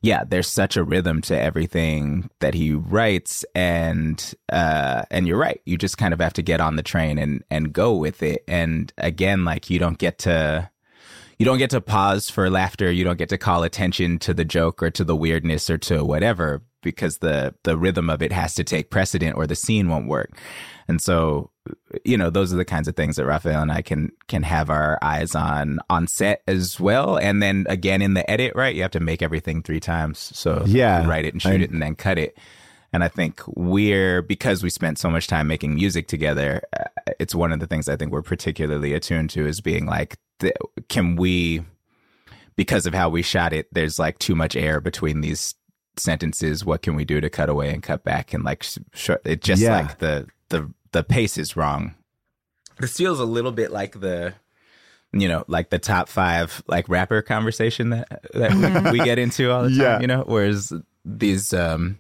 Yeah, 0.02 0.24
there's 0.24 0.48
such 0.48 0.78
a 0.78 0.84
rhythm 0.84 1.22
to 1.24 1.40
everything 1.40 2.30
that 2.40 2.54
he 2.54 2.74
writes, 2.74 3.44
and 3.56 4.34
uh, 4.52 5.04
and 5.10 5.28
you're 5.28 5.38
right. 5.38 5.62
You 5.66 5.78
just 5.78 5.98
kind 5.98 6.14
of 6.14 6.20
have 6.20 6.34
to 6.34 6.42
get 6.42 6.62
on 6.62 6.76
the 6.76 6.84
train 6.84 7.18
and 7.18 7.44
and 7.50 7.74
go 7.74 7.96
with 7.96 8.22
it. 8.22 8.44
And 8.48 8.94
again, 8.98 9.46
like 9.46 9.70
you 9.70 9.80
don't 9.80 9.98
get 9.98 10.20
to 10.20 10.70
you 11.40 11.46
don't 11.46 11.58
get 11.58 11.72
to 11.72 11.82
pause 11.82 12.30
for 12.30 12.50
laughter. 12.50 12.92
You 12.92 13.04
don't 13.04 13.18
get 13.18 13.30
to 13.30 13.38
call 13.38 13.64
attention 13.64 14.20
to 14.20 14.34
the 14.34 14.46
joke 14.46 14.82
or 14.82 14.90
to 14.92 15.04
the 15.04 15.16
weirdness 15.16 15.70
or 15.70 15.78
to 15.80 16.04
whatever 16.04 16.62
because 16.86 17.18
the 17.18 17.54
the 17.64 17.76
rhythm 17.78 18.10
of 18.10 18.22
it 18.22 18.32
has 18.32 18.54
to 18.56 18.64
take 18.64 18.90
precedent 18.90 19.36
or 19.36 19.46
the 19.46 19.56
scene 19.56 19.90
won't 19.90 20.08
work. 20.08 20.38
And 20.88 21.02
so, 21.02 21.50
you 22.06 22.16
know, 22.16 22.30
those 22.30 22.54
are 22.54 22.58
the 22.58 22.64
kinds 22.64 22.88
of 22.88 22.96
things 22.96 23.16
that 23.18 23.26
Rafael 23.26 23.62
and 23.62 23.72
I 23.72 23.82
can 23.82 24.12
can 24.30 24.44
have 24.44 24.70
our 24.70 24.98
eyes 25.02 25.36
on 25.36 25.80
on 25.90 26.08
set 26.08 26.42
as 26.48 26.80
well. 26.80 27.18
And 27.18 27.42
then 27.44 27.66
again 27.68 28.02
in 28.02 28.14
the 28.14 28.30
edit, 28.32 28.54
right? 28.56 28.74
You 28.74 28.84
have 28.84 28.92
to 28.92 29.00
make 29.02 29.22
everything 29.22 29.62
three 29.64 29.82
times. 29.82 30.20
So 30.34 30.64
Yeah. 30.66 31.06
write 31.06 31.26
it 31.26 31.34
and 31.34 31.42
shoot 31.42 31.60
I- 31.62 31.66
it 31.66 31.72
and 31.72 31.82
then 31.82 31.96
cut 31.96 32.18
it. 32.18 32.38
And 32.94 33.04
I 33.04 33.10
think 33.10 33.42
we're 33.48 34.22
because 34.22 34.64
we 34.64 34.70
spent 34.70 34.98
so 35.00 35.10
much 35.10 35.28
time 35.28 35.48
making 35.48 35.76
music 35.76 36.08
together. 36.08 36.62
Uh, 36.72 36.84
it's 37.20 37.36
one 37.36 37.52
of 37.52 37.60
the 37.60 37.68
things 37.68 37.90
I 37.90 37.98
think 37.98 38.14
we're 38.14 38.22
particularly 38.22 38.94
attuned 38.94 39.32
to 39.32 39.46
is 39.46 39.60
being 39.60 39.86
like, 39.86 40.18
can 40.88 41.18
we, 41.18 41.66
because 42.56 42.86
of 42.86 42.94
how 42.94 43.10
we 43.10 43.22
shot 43.22 43.52
it, 43.52 43.68
there's 43.74 44.00
like 44.00 44.18
too 44.20 44.36
much 44.36 44.56
air 44.56 44.80
between 44.80 45.20
these 45.22 45.56
sentences. 45.98 46.66
What 46.66 46.82
can 46.82 46.96
we 46.96 47.06
do 47.06 47.22
to 47.22 47.30
cut 47.30 47.50
away 47.50 47.74
and 47.74 47.82
cut 47.84 48.04
back 48.04 48.34
and 48.34 48.44
like 48.44 48.64
sh- 48.64 48.78
sh- 48.94 49.10
it 49.24 49.42
just 49.42 49.62
Yeah. 49.62 49.78
like 49.78 50.00
the 50.00 50.28
the 50.50 50.72
the 50.92 51.04
pace 51.04 51.38
is 51.38 51.56
wrong. 51.56 51.96
This 52.80 52.98
feels 52.98 53.20
a 53.20 53.26
little 53.26 53.52
bit 53.52 53.72
like 53.72 54.00
the 54.00 54.34
you 55.14 55.30
know, 55.30 55.46
like 55.48 55.70
the 55.70 55.80
top 55.80 56.10
five 56.10 56.62
like 56.68 56.90
rapper 56.90 57.22
conversation 57.22 57.90
that 57.92 58.22
that 58.34 58.54
we, 58.92 58.92
we 59.00 59.06
get 59.06 59.18
into 59.20 59.52
all 59.52 59.64
the 59.64 59.70
time. 59.70 59.80
Yeah. 59.80 60.00
You 60.02 60.08
know, 60.08 60.24
whereas 60.28 60.74
these 61.06 61.54
um 61.54 61.98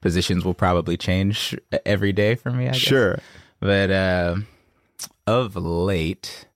positions 0.00 0.44
will 0.44 0.54
probably 0.54 0.96
change 0.96 1.56
every 1.84 2.12
day 2.12 2.34
for 2.34 2.50
me. 2.50 2.66
I 2.68 2.72
guess. 2.72 2.76
Sure. 2.80 3.18
But 3.60 3.90
uh, 3.90 4.36
of 5.26 5.56
late, 5.56 6.46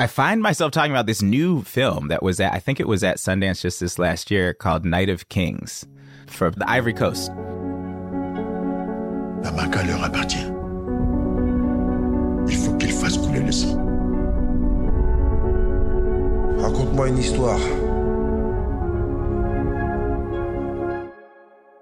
I 0.00 0.06
find 0.06 0.42
myself 0.42 0.72
talking 0.72 0.92
about 0.92 1.06
this 1.06 1.22
new 1.22 1.62
film 1.62 2.08
that 2.08 2.22
was 2.22 2.40
at, 2.40 2.52
I 2.52 2.58
think 2.58 2.80
it 2.80 2.86
was 2.88 3.02
at 3.02 3.16
Sundance 3.16 3.62
just 3.62 3.80
this 3.80 3.98
last 3.98 4.30
year 4.30 4.52
called 4.52 4.84
Night 4.84 5.08
of 5.08 5.28
Kings 5.28 5.86
for 6.28 6.50
the 6.50 6.68
Ivory 6.68 6.94
Coast. 6.94 7.30
La 9.42 9.50
Maca 9.52 9.82
leur 9.84 10.04
appartient. 10.04 10.46
Il 12.48 12.56
faut 12.56 12.72
qu'ils 12.74 12.92
fassent 12.92 13.18
couler 13.18 13.40
le 13.40 13.52
sang. 13.52 13.76
Raconte-moi 16.58 17.08
une 17.08 17.18
histoire. 17.18 17.58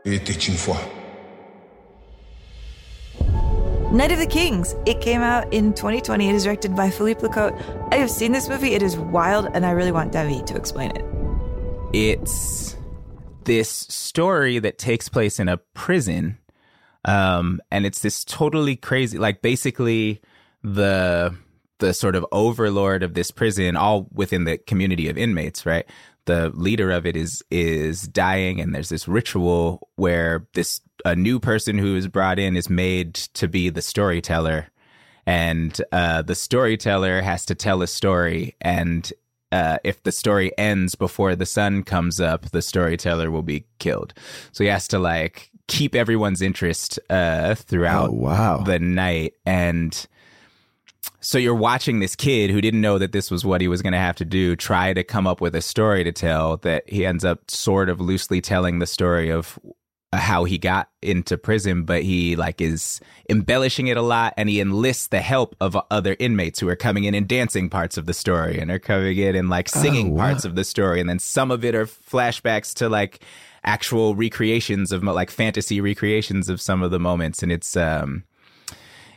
Il 0.05 0.13
était 0.13 0.33
une 0.33 0.55
fois. 0.55 0.77
Night 3.93 4.13
of 4.13 4.19
the 4.19 4.27
Kings. 4.27 4.75
It 4.85 5.01
came 5.01 5.23
out 5.23 5.53
in 5.53 5.73
2020. 5.73 6.29
It 6.29 6.35
is 6.35 6.45
directed 6.45 6.77
by 6.77 6.91
Philippe 6.91 7.21
Lacôte. 7.23 7.55
I 7.93 7.97
have 7.97 8.11
seen 8.11 8.33
this 8.33 8.49
movie. 8.49 8.75
It 8.75 8.83
is 8.83 8.97
wild, 8.97 9.49
and 9.55 9.65
I 9.65 9.71
really 9.71 9.93
want 9.93 10.13
Daveed 10.13 10.47
to 10.47 10.57
explain 10.57 10.91
it. 10.91 11.05
It's 11.93 12.76
this 13.47 13.71
story 13.71 14.59
that 14.59 14.77
takes 14.77 15.09
place 15.09 15.41
in 15.41 15.49
a 15.49 15.57
prison. 15.57 16.39
Um, 17.05 17.61
and 17.71 17.87
it's 17.87 18.01
this 18.01 18.25
totally 18.25 18.77
crazy, 18.77 19.17
like 19.17 19.41
basically 19.41 20.21
the 20.63 21.35
the 21.79 21.93
sort 21.93 22.17
of 22.17 22.25
overlord 22.33 23.03
of 23.03 23.15
this 23.15 23.31
prison, 23.31 23.77
all 23.77 24.09
within 24.13 24.45
the 24.45 24.59
community 24.59 25.09
of 25.09 25.19
inmates, 25.19 25.67
right? 25.67 25.87
The 26.25 26.51
leader 26.51 26.91
of 26.91 27.07
it 27.07 27.17
is 27.17 27.43
is 27.51 28.03
dying, 28.09 28.61
and 28.61 28.75
there's 28.75 28.89
this 28.89 29.07
ritual 29.07 29.89
where 29.95 30.47
this 30.55 30.81
a 31.05 31.15
new 31.15 31.39
person 31.39 31.79
who 31.79 31.97
is 31.97 32.09
brought 32.09 32.39
in 32.39 32.57
is 32.57 32.69
made 32.69 33.15
to 33.15 33.47
be 33.47 33.71
the 33.71 33.83
storyteller, 33.83 34.67
and 35.25 35.81
uh, 35.93 36.23
the 36.23 36.35
storyteller 36.35 37.23
has 37.23 37.47
to 37.47 37.55
tell 37.55 37.83
a 37.83 37.87
story, 37.87 38.57
and 38.61 39.13
uh, 39.53 39.79
if 39.85 40.03
the 40.03 40.13
story 40.13 40.53
ends 40.59 40.95
before 40.95 41.37
the 41.37 41.47
sun 41.47 41.83
comes 41.83 42.21
up, 42.21 42.51
the 42.51 42.63
storyteller 42.63 43.31
will 43.31 43.43
be 43.43 43.65
killed. 43.79 44.13
So 44.53 44.65
he 44.65 44.71
has 44.71 44.89
to 44.89 44.99
like 44.99 45.51
keep 45.69 45.95
everyone's 45.95 46.43
interest 46.43 46.99
uh, 47.11 47.55
throughout 47.55 48.11
Oh, 48.11 48.13
wow. 48.13 48.59
the 48.59 48.79
night. 48.79 49.35
And 49.45 50.07
so 51.21 51.39
you're 51.39 51.55
watching 51.55 51.99
this 51.99 52.15
kid 52.15 52.51
who 52.51 52.61
didn't 52.61 52.81
know 52.81 52.99
that 52.99 53.13
this 53.13 53.31
was 53.31 53.45
what 53.45 53.61
he 53.61 53.69
was 53.69 53.83
going 53.83 53.93
to 53.93 53.99
have 53.99 54.17
to 54.17 54.25
do 54.25 54.55
try 54.55 54.93
to 54.93 55.03
come 55.03 55.27
up 55.27 55.41
with 55.41 55.55
a 55.57 55.61
story 55.63 56.05
to 56.05 56.13
tell 56.13 56.57
that 56.59 56.89
he 56.89 57.05
ends 57.05 57.25
up 57.25 57.51
sort 57.51 57.89
of 57.89 58.01
loosely 58.01 58.41
telling 58.41 58.79
the 58.79 58.87
story 58.87 59.31
of 59.31 59.59
how 60.13 60.45
he 60.45 60.57
got 60.57 60.89
into 61.03 61.37
prison 61.37 61.85
but 61.85 62.03
he 62.03 62.37
like 62.37 62.61
is 62.61 63.01
embellishing 63.29 63.89
it 63.89 63.97
a 63.97 64.03
lot 64.03 64.33
and 64.37 64.49
he 64.49 64.61
enlists 64.61 65.09
the 65.09 65.21
help 65.21 65.57
of 65.61 65.77
other 65.91 66.17
inmates 66.19 66.61
who 66.61 66.69
are 66.69 66.77
coming 66.77 67.05
in 67.05 67.15
and 67.15 67.29
dancing 67.29 67.69
parts 67.69 67.97
of 67.97 68.07
the 68.07 68.15
story 68.15 68.59
and 68.59 68.71
are 68.71 68.79
coming 68.79 69.19
in 69.19 69.35
and 69.35 69.51
like 69.51 69.69
singing 69.69 70.15
wow. 70.15 70.27
parts 70.27 70.45
of 70.45 70.55
the 70.55 70.65
story 70.65 71.01
and 71.01 71.09
then 71.09 71.19
some 71.19 71.51
of 71.51 71.65
it 71.65 71.75
are 71.75 71.87
flashbacks 71.87 72.73
to 72.73 72.89
like 72.89 73.21
actual 73.65 74.15
recreations 74.15 74.93
of 74.93 75.03
like 75.03 75.31
fantasy 75.31 75.81
recreations 75.81 76.49
of 76.49 76.61
some 76.61 76.83
of 76.83 76.91
the 76.93 77.01
moments 77.01 77.43
and 77.43 77.51
it's 77.51 77.77
um 77.77 78.23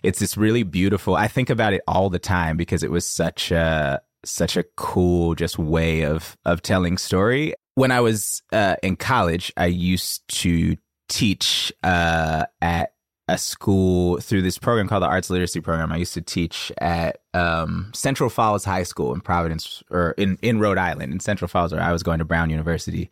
it's 0.01 0.19
this 0.19 0.35
really 0.35 0.63
beautiful 0.63 1.15
i 1.15 1.27
think 1.27 1.49
about 1.51 1.71
it 1.71 1.81
all 1.87 2.09
the 2.09 2.19
time 2.19 2.57
because 2.57 2.81
it 2.81 2.91
was 2.91 3.05
such 3.05 3.51
a 3.51 4.01
such 4.25 4.57
a 4.57 4.63
cool 4.75 5.35
just 5.35 5.59
way 5.59 6.01
of 6.01 6.35
of 6.45 6.61
telling 6.61 6.97
story 6.97 7.53
when 7.79 7.91
i 7.91 7.99
was 7.99 8.41
uh 8.51 8.75
in 8.83 8.95
college 8.95 9.53
i 9.55 9.65
used 9.65 10.27
to 10.27 10.75
teach 11.07 11.71
uh 11.83 12.45
at 12.61 12.93
a 13.29 13.37
school 13.37 14.19
through 14.19 14.41
this 14.41 14.57
program 14.57 14.87
called 14.87 15.03
the 15.03 15.07
arts 15.07 15.29
literacy 15.29 15.61
program 15.61 15.91
i 15.91 15.97
used 15.97 16.13
to 16.13 16.21
teach 16.21 16.71
at 16.79 17.19
um 17.33 17.89
central 17.93 18.29
falls 18.29 18.65
high 18.65 18.83
school 18.83 19.13
in 19.13 19.21
providence 19.21 19.81
or 19.89 20.11
in 20.17 20.37
in 20.41 20.59
rhode 20.59 20.77
island 20.77 21.13
in 21.13 21.19
central 21.19 21.47
falls 21.47 21.71
where 21.71 21.81
i 21.81 21.91
was 21.91 22.03
going 22.03 22.19
to 22.19 22.25
brown 22.25 22.49
university 22.49 23.09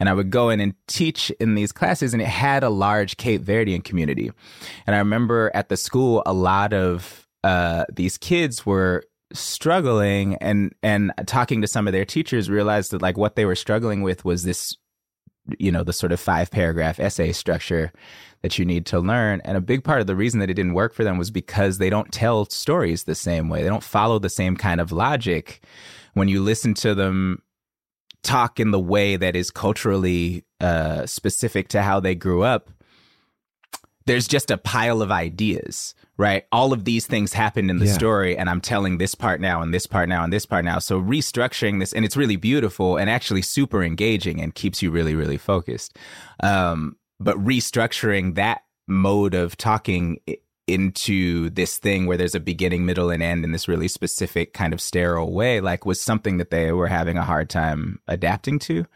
and 0.00 0.08
I 0.08 0.12
would 0.12 0.30
go 0.30 0.50
in 0.50 0.60
and 0.60 0.74
teach 0.88 1.30
in 1.38 1.54
these 1.54 1.70
classes, 1.70 2.12
and 2.12 2.20
it 2.20 2.26
had 2.26 2.64
a 2.64 2.68
large 2.68 3.16
Cape 3.16 3.42
Verdean 3.42 3.84
community. 3.84 4.32
And 4.88 4.96
I 4.96 4.98
remember 4.98 5.52
at 5.54 5.68
the 5.68 5.76
school, 5.76 6.22
a 6.26 6.32
lot 6.32 6.72
of 6.72 7.28
uh, 7.44 7.84
these 7.92 8.18
kids 8.18 8.66
were 8.66 9.04
struggling, 9.34 10.36
and 10.36 10.74
and 10.82 11.12
talking 11.26 11.60
to 11.60 11.68
some 11.68 11.86
of 11.86 11.92
their 11.92 12.04
teachers, 12.04 12.48
realized 12.48 12.92
that 12.92 13.02
like 13.02 13.18
what 13.18 13.36
they 13.36 13.44
were 13.44 13.54
struggling 13.54 14.02
with 14.02 14.24
was 14.24 14.44
this, 14.44 14.76
you 15.58 15.70
know, 15.70 15.84
the 15.84 15.92
sort 15.92 16.12
of 16.12 16.20
five 16.20 16.50
paragraph 16.50 16.98
essay 16.98 17.32
structure 17.32 17.92
that 18.42 18.58
you 18.58 18.64
need 18.64 18.86
to 18.86 19.00
learn. 19.00 19.40
And 19.44 19.56
a 19.56 19.60
big 19.60 19.84
part 19.84 20.00
of 20.00 20.06
the 20.06 20.16
reason 20.16 20.40
that 20.40 20.50
it 20.50 20.54
didn't 20.54 20.74
work 20.74 20.94
for 20.94 21.04
them 21.04 21.18
was 21.18 21.30
because 21.30 21.78
they 21.78 21.90
don't 21.90 22.12
tell 22.12 22.46
stories 22.46 23.04
the 23.04 23.14
same 23.14 23.48
way. 23.48 23.62
They 23.62 23.68
don't 23.68 23.82
follow 23.82 24.18
the 24.18 24.28
same 24.28 24.56
kind 24.56 24.80
of 24.80 24.92
logic 24.92 25.62
when 26.14 26.28
you 26.28 26.42
listen 26.42 26.74
to 26.74 26.94
them 26.94 27.42
talk 28.22 28.58
in 28.58 28.70
the 28.70 28.80
way 28.80 29.16
that 29.16 29.36
is 29.36 29.50
culturally 29.50 30.44
uh, 30.60 31.06
specific 31.06 31.68
to 31.68 31.82
how 31.82 32.00
they 32.00 32.14
grew 32.14 32.42
up, 32.42 32.70
there's 34.06 34.26
just 34.26 34.50
a 34.50 34.58
pile 34.58 35.02
of 35.02 35.12
ideas, 35.12 35.94
right? 36.16 36.44
All 36.52 36.72
of 36.72 36.84
these 36.84 37.06
things 37.06 37.32
happened 37.32 37.70
in 37.70 37.78
the 37.78 37.86
Yeah. 37.86 37.92
story, 37.92 38.36
and 38.36 38.48
I'm 38.48 38.60
telling 38.60 38.98
this 38.98 39.14
part 39.14 39.40
now, 39.40 39.62
and 39.62 39.74
this 39.74 39.86
part 39.86 40.08
now, 40.08 40.22
and 40.22 40.32
this 40.32 40.46
part 40.46 40.64
now. 40.64 40.78
So 40.78 41.00
restructuring 41.00 41.80
this, 41.80 41.92
and 41.92 42.04
it's 42.04 42.16
really 42.16 42.36
beautiful 42.36 42.96
and 42.96 43.10
actually 43.10 43.42
super 43.42 43.82
engaging 43.82 44.40
and 44.40 44.54
keeps 44.54 44.82
you 44.82 44.90
really, 44.90 45.14
really 45.14 45.38
focused. 45.38 45.96
Um, 46.42 46.96
but 47.18 47.36
restructuring 47.36 48.34
that 48.36 48.62
mode 48.86 49.34
of 49.34 49.56
talking 49.56 50.18
into 50.66 51.50
this 51.50 51.78
thing 51.78 52.06
where 52.06 52.16
there's 52.16 52.34
a 52.34 52.40
beginning, 52.40 52.86
middle, 52.86 53.10
and 53.10 53.22
end 53.22 53.44
in 53.44 53.52
this 53.52 53.68
really 53.68 53.88
specific 53.88 54.54
kind 54.54 54.72
of 54.72 54.80
sterile 54.80 55.32
way, 55.32 55.60
like 55.60 55.84
was 55.84 56.00
something 56.00 56.38
that 56.38 56.50
they 56.50 56.72
were 56.72 56.86
having 56.86 57.18
a 57.18 57.24
hard 57.24 57.50
time 57.50 58.00
adapting 58.08 58.58
to. 58.58 58.86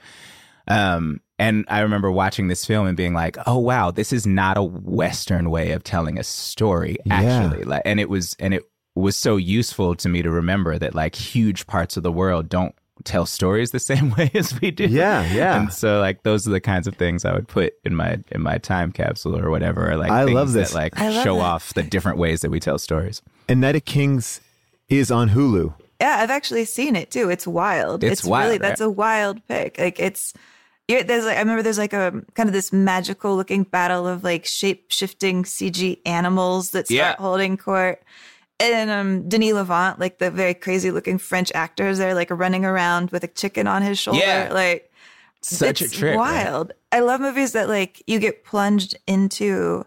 Um, 0.66 1.20
and 1.38 1.64
I 1.68 1.80
remember 1.80 2.10
watching 2.10 2.48
this 2.48 2.64
film 2.64 2.86
and 2.86 2.96
being 2.96 3.14
like, 3.14 3.36
"Oh 3.46 3.58
wow, 3.58 3.90
this 3.90 4.12
is 4.12 4.26
not 4.26 4.56
a 4.56 4.62
Western 4.62 5.50
way 5.50 5.72
of 5.72 5.84
telling 5.84 6.18
a 6.18 6.24
story." 6.24 6.96
Actually, 7.10 7.64
like, 7.64 7.82
and 7.84 8.00
it 8.00 8.08
was, 8.08 8.36
and 8.38 8.52
it 8.54 8.68
was 8.94 9.16
so 9.16 9.36
useful 9.36 9.94
to 9.94 10.08
me 10.08 10.22
to 10.22 10.30
remember 10.30 10.78
that 10.78 10.94
like 10.94 11.14
huge 11.14 11.66
parts 11.66 11.96
of 11.96 12.02
the 12.02 12.12
world 12.12 12.48
don't 12.48 12.74
tell 13.04 13.26
stories 13.26 13.70
the 13.70 13.78
same 13.92 14.10
way 14.14 14.30
as 14.34 14.58
we 14.60 14.70
do. 14.70 14.86
Yeah, 14.86 15.32
yeah. 15.32 15.60
And 15.60 15.72
so 15.72 16.00
like 16.00 16.22
those 16.22 16.46
are 16.46 16.50
the 16.50 16.60
kinds 16.60 16.86
of 16.86 16.96
things 16.96 17.24
I 17.24 17.32
would 17.32 17.48
put 17.48 17.74
in 17.84 17.94
my 17.94 18.18
in 18.30 18.42
my 18.42 18.58
time 18.58 18.92
capsule 18.92 19.38
or 19.38 19.50
whatever. 19.50 19.92
Or, 19.92 19.96
like 19.96 20.10
I 20.10 20.24
love 20.24 20.52
this. 20.52 20.70
that 20.70 20.76
like 20.76 21.00
I 21.00 21.10
love 21.10 21.24
show 21.24 21.36
that. 21.36 21.42
off 21.42 21.74
the 21.74 21.82
different 21.82 22.18
ways 22.18 22.40
that 22.40 22.50
we 22.50 22.60
tell 22.60 22.78
stories. 22.78 23.22
And 23.48 23.60
Night 23.60 23.76
of 23.76 23.84
Kings 23.84 24.40
is 24.88 25.10
on 25.10 25.30
Hulu. 25.30 25.74
Yeah, 26.00 26.18
I've 26.20 26.30
actually 26.30 26.64
seen 26.64 26.94
it 26.96 27.10
too. 27.10 27.28
It's 27.28 27.46
wild. 27.46 28.04
It's 28.04 28.22
really 28.22 28.30
wild, 28.30 28.60
that's 28.60 28.80
right? 28.80 28.86
a 28.86 28.90
wild 28.90 29.46
pick. 29.48 29.78
Like 29.78 29.98
it's 29.98 30.32
yeah, 30.88 31.02
there's 31.02 31.24
like 31.24 31.36
I 31.36 31.40
remember 31.40 31.62
there's 31.62 31.78
like 31.78 31.92
a 31.92 32.22
kind 32.34 32.48
of 32.48 32.52
this 32.52 32.72
magical 32.72 33.36
looking 33.36 33.62
battle 33.62 34.06
of 34.06 34.24
like 34.24 34.44
shape 34.46 34.86
shifting 34.90 35.44
CG 35.44 35.98
animals 36.06 36.70
that 36.70 36.86
start 36.86 36.96
Yeah. 36.96 37.16
holding 37.18 37.56
court. 37.56 38.02
And 38.60 38.90
um 38.90 39.28
Denis 39.28 39.52
Lavant, 39.52 39.98
like 40.00 40.18
the 40.18 40.30
very 40.30 40.54
crazy 40.54 40.90
looking 40.90 41.18
French 41.18 41.52
actors, 41.54 41.98
they're 41.98 42.14
like 42.14 42.30
running 42.30 42.64
around 42.64 43.10
with 43.10 43.22
a 43.22 43.28
chicken 43.28 43.66
on 43.66 43.82
his 43.82 43.98
shoulder. 43.98 44.18
Yeah. 44.20 44.48
Like 44.52 44.90
Such 45.42 45.82
it's 45.82 45.94
a 45.94 45.96
trip. 45.98 46.16
right? 46.16 46.44
wild. 46.44 46.72
I 46.90 47.00
love 47.00 47.20
movies 47.20 47.52
that 47.52 47.68
like 47.68 48.02
you 48.06 48.18
get 48.18 48.44
plunged 48.44 48.96
into. 49.06 49.84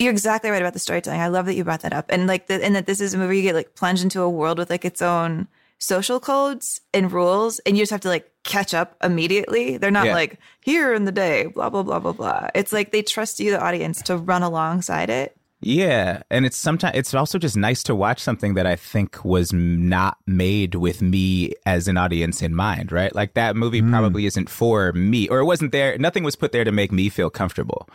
You're 0.00 0.10
exactly 0.10 0.50
right 0.50 0.60
about 0.60 0.72
the 0.72 0.80
storytelling. 0.80 1.20
I 1.20 1.28
love 1.28 1.46
that 1.46 1.54
you 1.54 1.62
brought 1.62 1.82
that 1.82 1.92
up, 1.92 2.06
and 2.08 2.26
like 2.26 2.48
the, 2.48 2.54
and 2.64 2.74
that 2.74 2.86
this 2.86 3.00
is 3.00 3.14
a 3.14 3.18
movie 3.18 3.36
you 3.36 3.42
get 3.44 3.54
like 3.54 3.76
plunged 3.76 4.02
into 4.02 4.22
a 4.22 4.28
world 4.28 4.58
with 4.58 4.68
like 4.68 4.84
its 4.84 5.00
own 5.00 5.46
social 5.78 6.18
codes 6.18 6.80
and 6.92 7.12
rules, 7.12 7.60
and 7.60 7.76
you 7.76 7.82
just 7.82 7.92
have 7.92 8.00
to 8.00 8.08
like 8.08 8.28
catch 8.44 8.72
up 8.74 8.96
immediately. 9.02 9.76
They're 9.78 9.90
not 9.90 10.06
Yeah. 10.06 10.14
like 10.14 10.38
here 10.60 10.94
in 10.94 11.04
the 11.04 11.12
day, 11.12 11.46
blah 11.46 11.70
blah 11.70 11.82
blah 11.82 11.98
blah 11.98 12.12
blah. 12.12 12.48
It's 12.54 12.72
like 12.72 12.92
they 12.92 13.02
trust 13.02 13.40
you, 13.40 13.50
the 13.50 13.60
audience, 13.60 14.00
to 14.02 14.16
run 14.16 14.42
alongside 14.42 15.10
it. 15.10 15.36
Yeah, 15.66 16.22
and 16.30 16.44
it's 16.44 16.58
sometimes 16.58 16.94
it's 16.94 17.14
also 17.14 17.38
just 17.38 17.56
nice 17.56 17.82
to 17.84 17.94
watch 17.94 18.20
something 18.20 18.52
that 18.52 18.66
I 18.66 18.76
think 18.76 19.24
was 19.24 19.50
not 19.50 20.18
made 20.26 20.74
with 20.74 21.00
me 21.00 21.54
as 21.64 21.88
an 21.88 21.96
audience 21.96 22.42
in 22.42 22.54
mind, 22.54 22.92
right? 22.92 23.14
Like 23.14 23.32
that 23.32 23.56
movie 23.56 23.80
probably 23.80 24.26
isn't 24.26 24.50
for 24.50 24.92
me, 24.92 25.26
or 25.28 25.38
it 25.38 25.46
wasn't 25.46 25.72
there. 25.72 25.96
Nothing 25.96 26.22
was 26.22 26.36
put 26.36 26.52
there 26.52 26.64
to 26.64 26.72
make 26.72 26.92
me 26.92 27.08
feel 27.08 27.30
comfortable, 27.30 27.88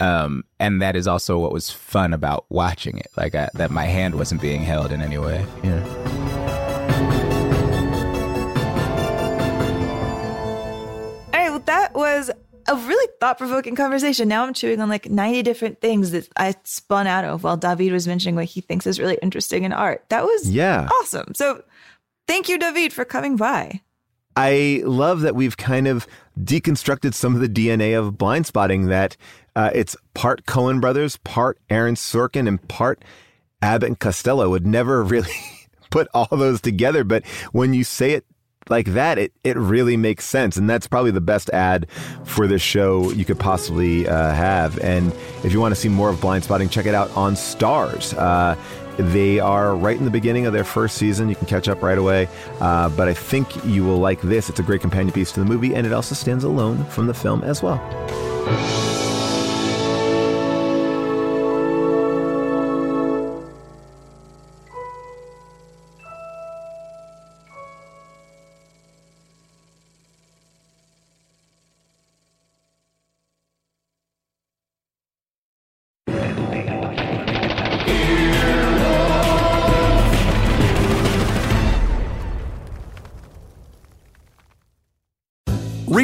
um, 0.00 0.42
and 0.58 0.82
that 0.82 0.96
is 0.96 1.06
also 1.06 1.38
what 1.38 1.52
was 1.52 1.70
fun 1.70 2.12
about 2.12 2.44
watching 2.48 2.98
it. 2.98 3.06
Like 3.16 3.36
I, 3.36 3.50
that, 3.54 3.70
my 3.70 3.84
hand 3.84 4.16
wasn't 4.16 4.40
being 4.40 4.62
held 4.62 4.90
in 4.90 5.00
any 5.00 5.18
way. 5.18 5.46
Yeah. 5.62 6.21
A 12.68 12.76
really 12.76 13.12
thought 13.20 13.38
provoking 13.38 13.74
conversation. 13.74 14.28
Now 14.28 14.44
I'm 14.44 14.54
chewing 14.54 14.80
on 14.80 14.88
like 14.88 15.10
90 15.10 15.42
different 15.42 15.80
things 15.80 16.12
that 16.12 16.28
I 16.36 16.54
spun 16.64 17.06
out 17.06 17.24
of 17.24 17.42
while 17.44 17.58
Daveed 17.58 17.92
was 17.92 18.06
mentioning 18.06 18.36
what 18.36 18.44
he 18.46 18.60
thinks 18.60 18.86
is 18.86 19.00
really 19.00 19.18
interesting 19.22 19.64
in 19.64 19.72
art. 19.72 20.04
That 20.10 20.24
was 20.24 20.48
Yeah. 20.50 20.88
awesome. 21.00 21.34
So 21.34 21.62
thank 22.28 22.48
you, 22.48 22.58
Daveed, 22.58 22.92
for 22.92 23.04
coming 23.04 23.36
by. 23.36 23.80
I 24.36 24.82
love 24.86 25.20
that 25.22 25.34
we've 25.34 25.56
kind 25.56 25.86
of 25.86 26.06
deconstructed 26.40 27.12
some 27.14 27.34
of 27.34 27.40
the 27.40 27.48
DNA 27.48 27.98
of 27.98 28.14
Blindspotting 28.14 28.88
that 28.88 29.16
uh, 29.54 29.70
it's 29.74 29.94
part 30.14 30.46
Coen 30.46 30.80
brothers, 30.80 31.18
part 31.18 31.58
Aaron 31.68 31.94
Sorkin, 31.96 32.48
and 32.48 32.66
part 32.68 33.04
Abbott 33.60 33.88
and 33.88 33.98
Costello 33.98 34.48
would 34.48 34.66
never 34.66 35.02
really 35.04 35.30
put 35.90 36.08
all 36.14 36.28
those 36.30 36.60
together. 36.62 37.04
But 37.04 37.26
when 37.52 37.74
you 37.74 37.84
say 37.84 38.12
it 38.12 38.24
like 38.68 38.86
that, 38.94 39.18
it, 39.18 39.32
it 39.44 39.56
really 39.56 39.96
makes 39.96 40.24
sense. 40.24 40.56
And 40.56 40.68
that's 40.68 40.86
probably 40.86 41.10
the 41.10 41.20
best 41.20 41.50
ad 41.50 41.86
for 42.24 42.46
this 42.46 42.62
show 42.62 43.10
you 43.10 43.24
could 43.24 43.38
possibly 43.38 44.08
uh, 44.08 44.32
have. 44.32 44.78
And 44.80 45.12
if 45.44 45.52
you 45.52 45.60
want 45.60 45.74
to 45.74 45.80
see 45.80 45.88
more 45.88 46.10
of 46.10 46.16
Blindspotting, 46.16 46.70
check 46.70 46.86
it 46.86 46.94
out 46.94 47.10
on 47.16 47.34
Starz. 47.34 48.16
Uh, 48.16 48.56
they 48.98 49.40
are 49.40 49.74
right 49.74 49.96
in 49.96 50.04
the 50.04 50.10
beginning 50.10 50.46
of 50.46 50.52
their 50.52 50.64
first 50.64 50.96
season. 50.98 51.28
You 51.28 51.34
can 51.34 51.46
catch 51.46 51.68
up 51.68 51.82
right 51.82 51.98
away. 51.98 52.28
Uh, 52.60 52.88
but 52.90 53.08
I 53.08 53.14
think 53.14 53.64
you 53.64 53.84
will 53.84 53.98
like 53.98 54.20
this. 54.20 54.48
It's 54.48 54.60
a 54.60 54.62
great 54.62 54.80
companion 54.80 55.12
piece 55.12 55.32
to 55.32 55.40
the 55.40 55.46
movie, 55.46 55.74
and 55.74 55.86
it 55.86 55.92
also 55.92 56.14
stands 56.14 56.44
alone 56.44 56.84
from 56.86 57.06
the 57.06 57.14
film 57.14 57.42
as 57.42 57.62
well. 57.62 57.80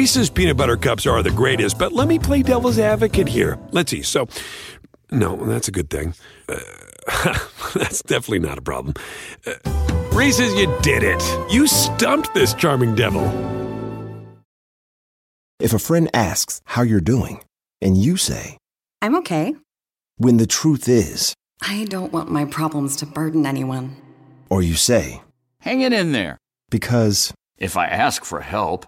Reese's 0.09 0.31
peanut 0.31 0.57
butter 0.57 0.75
cups 0.75 1.05
are 1.05 1.21
the 1.21 1.29
greatest, 1.29 1.77
but 1.77 1.91
let 1.93 2.07
me 2.07 2.17
play 2.17 2.41
devil's 2.41 2.79
advocate 2.79 3.27
here. 3.27 3.59
Let's 3.69 3.91
see. 3.91 4.01
So, 4.01 4.27
no, 5.11 5.35
that's 5.45 5.67
a 5.67 5.71
good 5.71 5.91
thing. 5.91 6.15
Uh, 6.47 6.57
that's 7.75 8.01
definitely 8.01 8.39
not 8.39 8.57
a 8.57 8.61
problem. 8.63 8.95
Uh, 9.45 9.53
Reese's, 10.11 10.51
you 10.55 10.65
did 10.81 11.03
it. 11.03 11.21
You 11.51 11.67
stumped 11.67 12.33
this 12.33 12.55
charming 12.55 12.95
devil. 12.95 13.21
If 15.59 15.73
a 15.73 15.79
friend 15.79 16.09
asks 16.11 16.59
how 16.65 16.81
you're 16.81 17.01
doing, 17.01 17.43
and 17.79 17.95
you 17.95 18.17
say, 18.17 18.57
I'm 19.03 19.15
okay. 19.17 19.53
when 20.17 20.37
the 20.37 20.47
truth 20.47 20.89
is, 20.89 21.35
I 21.61 21.85
don't 21.85 22.11
want 22.11 22.31
my 22.31 22.45
problems 22.45 22.95
to 22.95 23.05
burden 23.05 23.45
anyone. 23.45 23.95
or 24.49 24.63
you 24.63 24.73
say, 24.73 25.21
Hang 25.61 25.81
it 25.81 25.93
in 25.93 26.13
there. 26.13 26.39
because, 26.71 27.31
If 27.59 27.77
I 27.77 27.85
ask 27.85 28.25
for 28.25 28.41
help, 28.41 28.87